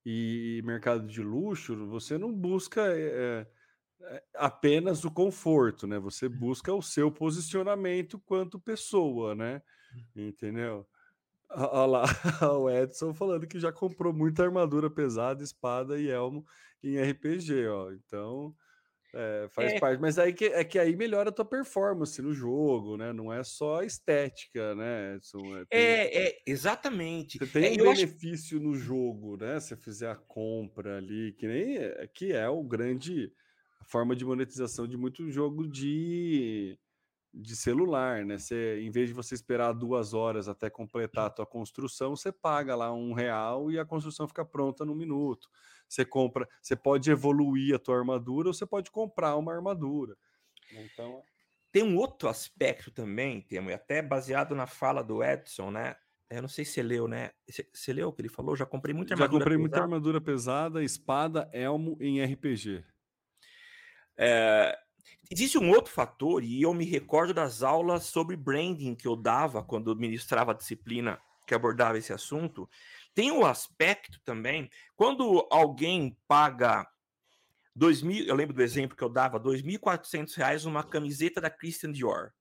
[0.05, 3.47] e mercado de luxo, você não busca é, é,
[4.35, 5.99] apenas o conforto, né?
[5.99, 9.61] Você busca o seu posicionamento quanto pessoa, né?
[10.15, 10.87] Entendeu?
[11.49, 12.03] Olha lá,
[12.59, 16.45] o Edson falando que já comprou muita armadura pesada, espada e elmo
[16.83, 17.91] em RPG, ó.
[17.91, 18.55] Então,
[19.13, 19.79] é, faz é.
[19.79, 23.11] parte, mas aí que, é que aí melhora a tua performance no jogo, né?
[23.11, 25.15] Não é só estética, né?
[25.15, 25.57] Edson?
[25.57, 27.37] É, tem, é, é, exatamente.
[27.37, 28.65] Você tem é, um benefício acho...
[28.65, 29.59] no jogo, né?
[29.59, 33.31] Se fizer a compra ali, que nem é, que é o grande
[33.91, 36.79] forma de monetização de muito jogo de,
[37.33, 38.37] de celular, né?
[38.37, 42.73] Você, em vez de você esperar duas horas até completar a tua construção, você paga
[42.73, 45.49] lá um real e a construção fica pronta no minuto.
[45.89, 50.15] Você compra, você pode evoluir a tua armadura ou você pode comprar uma armadura.
[50.71, 51.21] Então,
[51.69, 55.95] tem um outro aspecto também, temo, e até baseado na fala do Edson, né?
[56.29, 57.31] Eu não sei se você leu, né?
[57.73, 58.55] Você leu o que ele falou?
[58.55, 59.33] Já comprei muita armadura.
[59.33, 59.61] Já comprei pesada.
[59.61, 62.85] muita armadura pesada, espada, elmo em RPG.
[64.23, 64.77] É,
[65.31, 69.63] existe um outro fator, e eu me recordo das aulas sobre branding que eu dava
[69.63, 72.69] quando ministrava a disciplina que abordava esse assunto,
[73.15, 76.87] tem o um aspecto também, quando alguém paga
[77.75, 81.91] dois mil, eu lembro do exemplo que eu dava, R$ 2.400 numa camiseta da Christian
[81.91, 82.31] Dior.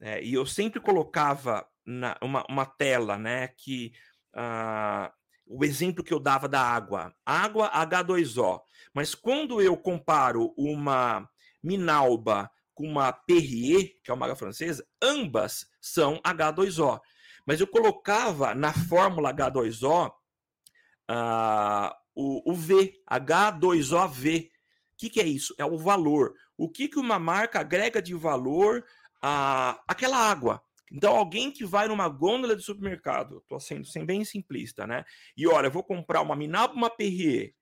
[0.00, 3.92] É, e eu sempre colocava na, uma, uma tela, né, que
[4.34, 5.12] uh,
[5.46, 8.60] o exemplo que eu dava da água, água H2O.
[8.92, 11.28] Mas quando eu comparo uma
[11.62, 17.00] Minalba com uma Perrier, que é uma água francesa, ambas são H2O
[17.46, 24.48] mas eu colocava na fórmula H2O uh, o, o V, H2OV.
[24.48, 24.50] O
[24.98, 25.54] que, que é isso?
[25.56, 26.34] É o valor.
[26.56, 28.84] O que, que uma marca agrega de valor
[29.22, 30.60] à, àquela água?
[30.90, 35.04] Então, alguém que vai numa gôndola de supermercado, estou sendo, bem simplista, né?
[35.36, 37.54] E olha, eu vou comprar uma Minalba, uma Perrier.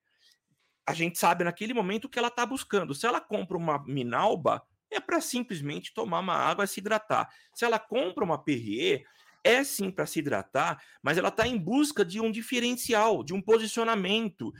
[0.86, 2.94] A gente sabe naquele momento o que ela está buscando.
[2.94, 7.28] Se ela compra uma Minalba, é para simplesmente tomar uma água e se hidratar.
[7.54, 9.04] Se ela compra uma Perrier,
[9.42, 13.40] é sim para se hidratar, mas ela está em busca de um diferencial, de um
[13.40, 14.52] posicionamento.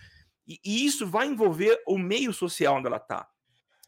[0.46, 3.28] E, e isso vai envolver o meio social onde ela está.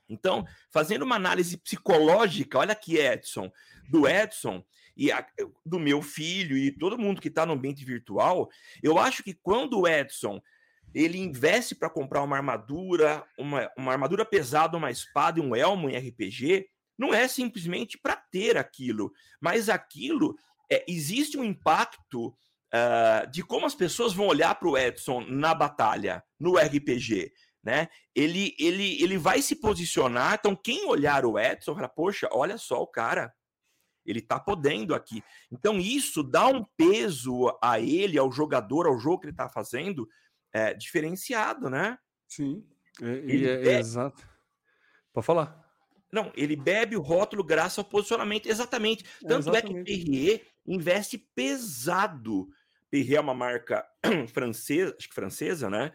[0.09, 3.51] Então, fazendo uma análise psicológica, olha aqui, Edson,
[3.89, 4.65] do Edson
[4.97, 5.27] e a,
[5.65, 8.49] do meu filho e todo mundo que está no ambiente virtual,
[8.83, 10.41] eu acho que quando o Edson
[10.95, 15.91] ele investe para comprar uma armadura, uma, uma armadura pesada, uma espada e um elmo
[15.91, 20.35] em RPG, não é simplesmente para ter aquilo, mas aquilo
[20.73, 25.55] é, existe um impacto uh, de como as pessoas vão olhar para o Edson na
[25.55, 27.33] batalha, no RPG.
[27.67, 27.89] Né?
[28.15, 30.37] Ele, ele, ele vai se posicionar.
[30.39, 33.35] Então, quem olhar o Edson, fala, poxa, olha só o cara,
[34.07, 35.21] ele tá podendo aqui.
[35.51, 40.09] Então, isso dá um peso a ele, ao jogador, ao jogo que ele está fazendo,
[40.53, 41.99] é, diferenciado, né?
[42.29, 42.65] Sim,
[43.03, 44.25] é, e é, é, exato.
[45.13, 45.61] Pode falar.
[46.13, 49.03] Não, ele bebe o rótulo graças ao posicionamento, exatamente.
[49.23, 49.67] Tanto é, exatamente.
[49.67, 52.49] é que Perrier investe pesado.
[52.89, 53.85] Perrier é uma marca
[54.33, 55.93] francesa, acho que francesa, né?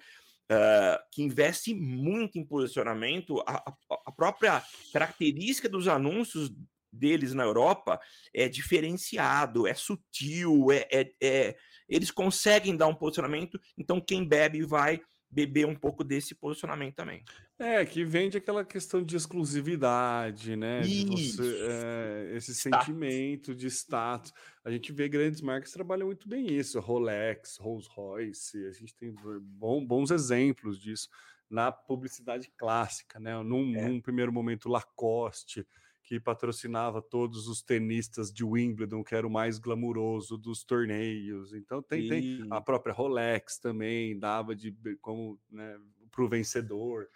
[0.52, 3.41] Uh, que investe muito em posicionamento.
[3.47, 3.74] A, a,
[4.08, 6.52] a, própria característica dos anúncios
[6.91, 7.97] deles na Europa
[8.36, 13.60] é diferenciado, é sutil, é, é, é eles conseguem dar um posicionamento.
[13.78, 14.99] Então, quem bebe vai
[15.32, 17.24] beber um pouco desse posicionamento também.
[17.58, 20.82] É, que vende aquela questão de exclusividade, né?
[20.82, 22.86] Você, é, esse status.
[22.86, 24.34] sentimento de status.
[24.66, 26.80] A gente vê grandes marcas que trabalham muito bem isso.
[26.80, 31.08] Rolex, Rolls Royce, a gente tem bom, bons exemplos disso
[31.50, 33.42] na publicidade clássica, né?
[33.44, 33.88] Num, é.
[33.88, 35.68] num primeiro momento, Lacoste,
[36.12, 41.53] que patrocinava todos os tenistas de Wimbledon, que era o mais glamuroso dos torneios.
[41.53, 45.80] Então tem, tem a própria Rolex também dava de como né,
[46.12, 47.07] para o vencedor.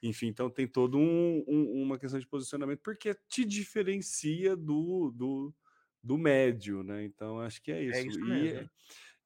[0.00, 5.52] Enfim, então tem todo um, um, uma questão de posicionamento, porque te diferencia do, do,
[6.00, 7.04] do médio, né?
[7.04, 7.98] Então acho que é isso.
[7.98, 8.20] É isso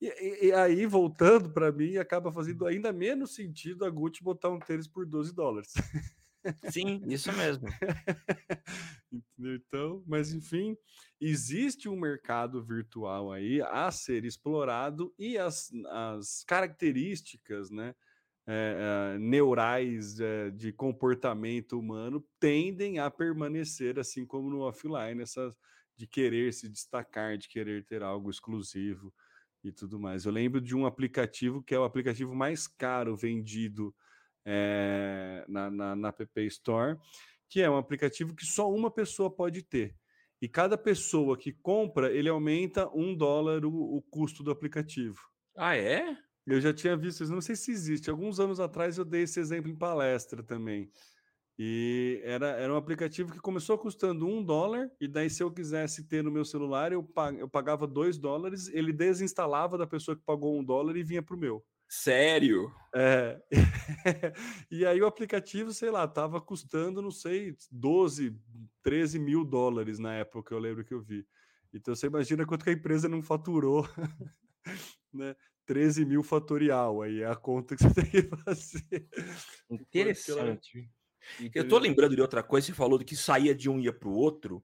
[0.01, 4.49] e, e, e, aí, voltando para mim, acaba fazendo ainda menos sentido a Gucci botar
[4.49, 5.75] um tênis por 12 dólares.
[6.71, 7.67] Sim, isso mesmo.
[9.39, 10.77] então, mas enfim,
[11.21, 17.95] existe um mercado virtual aí a ser explorado e as, as características, né?
[18.51, 25.55] é, é, neurais é, de comportamento humano tendem a permanecer, assim como no offline, essa
[25.95, 29.13] de querer se destacar, de querer ter algo exclusivo
[29.63, 30.25] e tudo mais.
[30.25, 33.95] Eu lembro de um aplicativo que é o aplicativo mais caro vendido
[35.49, 36.97] na, na, na App Store,
[37.49, 39.95] que é um aplicativo que só uma pessoa pode ter.
[40.41, 45.19] E cada pessoa que compra, ele aumenta um dólar o, o custo do aplicativo.
[45.57, 46.17] Ah, é?
[46.47, 48.09] Eu já tinha visto isso, não sei se existe.
[48.09, 50.91] Alguns anos atrás eu dei esse exemplo em palestra também.
[51.59, 56.07] E era, era um aplicativo que começou custando um dólar, e daí, se eu quisesse
[56.07, 60.57] ter no meu celular, eu, eu pagava dois dólares, ele desinstalava da pessoa que pagou
[60.57, 61.65] um dólar e vinha para o meu.
[61.89, 62.71] Sério?
[62.95, 63.41] É.
[64.71, 68.37] e aí o aplicativo, sei lá, tava custando, não sei, 12,
[68.83, 71.27] 13 mil dólares na época, eu lembro que eu vi.
[71.73, 73.89] Então você imagina quanto que a empresa não faturou,
[75.13, 75.35] né?
[75.65, 79.09] 13 mil fatorial, aí é a conta que você tem que fazer.
[79.71, 80.91] Interessante.
[81.55, 84.09] Eu tô lembrando de outra coisa, você falou que saía de um e ia para
[84.09, 84.63] o outro.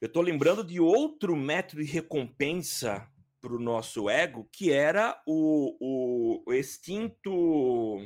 [0.00, 3.10] Eu tô lembrando de outro método de recompensa
[3.46, 8.04] para o nosso ego, que era o, o, extinto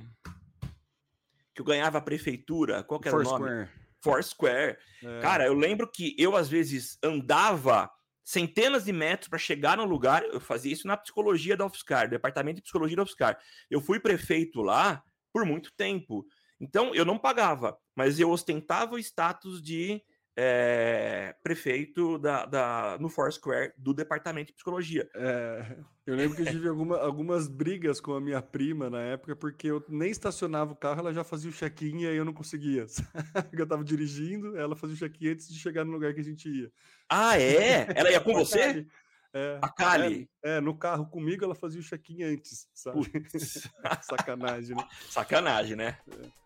[1.54, 2.84] que eu ganhava a prefeitura.
[2.84, 3.42] Qual que era Foursquare.
[3.42, 3.68] o nome?
[4.02, 4.76] Foursquare.
[5.02, 5.20] É.
[5.20, 7.90] Cara, eu lembro que eu às vezes andava
[8.22, 10.22] centenas de metros para chegar no lugar.
[10.24, 13.40] Eu fazia isso na psicologia da UFSCar, departamento de psicologia da UFSCar.
[13.70, 16.26] Eu fui prefeito lá por muito tempo.
[16.60, 20.02] Então, eu não pagava, mas eu ostentava o status de
[20.36, 25.08] é, prefeito da, da, no Foursquare do departamento de psicologia.
[25.14, 25.76] É,
[26.06, 29.66] eu lembro que eu tive alguma, algumas brigas com a minha prima na época, porque
[29.68, 32.86] eu nem estacionava o carro, ela já fazia o check-in e aí eu não conseguia.
[33.52, 36.48] eu tava dirigindo, ela fazia o check-in antes de chegar no lugar que a gente
[36.48, 36.72] ia.
[37.08, 37.86] Ah, é?
[37.94, 38.86] Ela ia com você?
[39.32, 40.28] É, a Kali.
[40.42, 43.00] É, é, no carro comigo ela fazia o check-in antes, sabe?
[44.02, 44.88] Sacanagem, né?
[45.08, 45.98] Sacanagem, né?
[46.10, 46.40] É.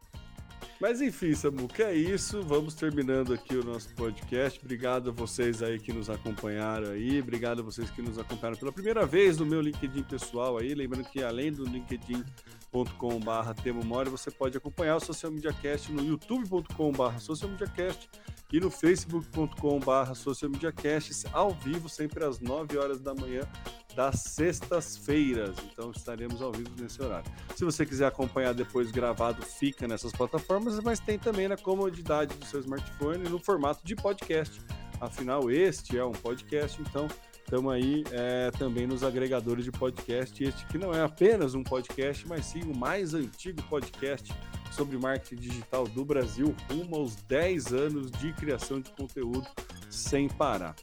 [0.85, 2.43] Mas enfim, Samuca, é isso.
[2.43, 4.61] Vamos terminando aqui o nosso podcast.
[4.61, 7.23] Obrigado a vocês aí que nos acompanharam aí.
[7.23, 10.75] Obrigado a vocês que nos acompanharam pela primeira vez no meu LinkedIn pessoal aí.
[10.75, 17.19] Lembrando que além do linkedin.com.br Temomória, você pode acompanhar o Social Media Cast no youtube.com.br
[17.19, 18.11] Social Media Cast
[18.53, 23.49] e no facebook.com.br Social Media Cast ao vivo, sempre às 9 horas da manhã
[23.95, 25.57] das sextas-feiras.
[25.71, 27.31] Então estaremos ao vivo nesse horário.
[27.55, 32.45] Se você quiser acompanhar depois gravado, fica nessas plataformas, mas tem também na comodidade do
[32.45, 34.61] seu smartphone no formato de podcast.
[35.01, 40.43] Afinal, este é um podcast, então estamos aí é, também nos agregadores de podcast.
[40.43, 44.33] Este que não é apenas um podcast, mas sim o mais antigo podcast
[44.73, 49.47] sobre marketing digital do Brasil, rumo aos 10 anos de criação de conteúdo
[49.89, 50.75] sem parar.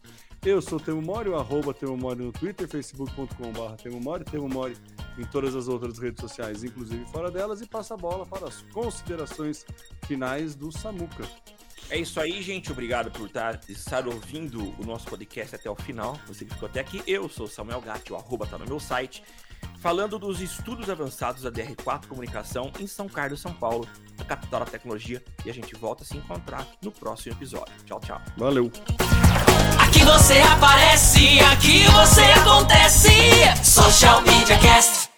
[0.44, 4.50] Eu sou o Temo Mori, o arroba Temo Mori no Twitter, facebook.com.br Temo Mori, Temo
[4.50, 4.76] Mori
[5.16, 8.64] em todas as outras redes sociais, inclusive fora delas, e passa a bola para as
[8.74, 9.64] considerações
[10.08, 11.30] finais do Samuca.
[11.92, 12.72] É isso aí, gente.
[12.72, 16.20] Obrigado por estar, estar ouvindo o nosso podcast até o final.
[16.26, 17.04] Você que ficou até aqui.
[17.06, 19.22] Eu sou Samuel Gatti, o arroba tá no meu site
[19.82, 24.68] falando dos estudos avançados da DR4 Comunicação em São Carlos, São Paulo, a capital da
[24.68, 25.22] tecnologia.
[25.44, 27.74] E a gente volta a se encontrar no próximo episódio.
[27.86, 28.22] Tchau, tchau.
[28.38, 28.72] Valeu.
[29.80, 33.10] Aqui você aparece, aqui você acontece.
[33.64, 35.11] Social Media Cast.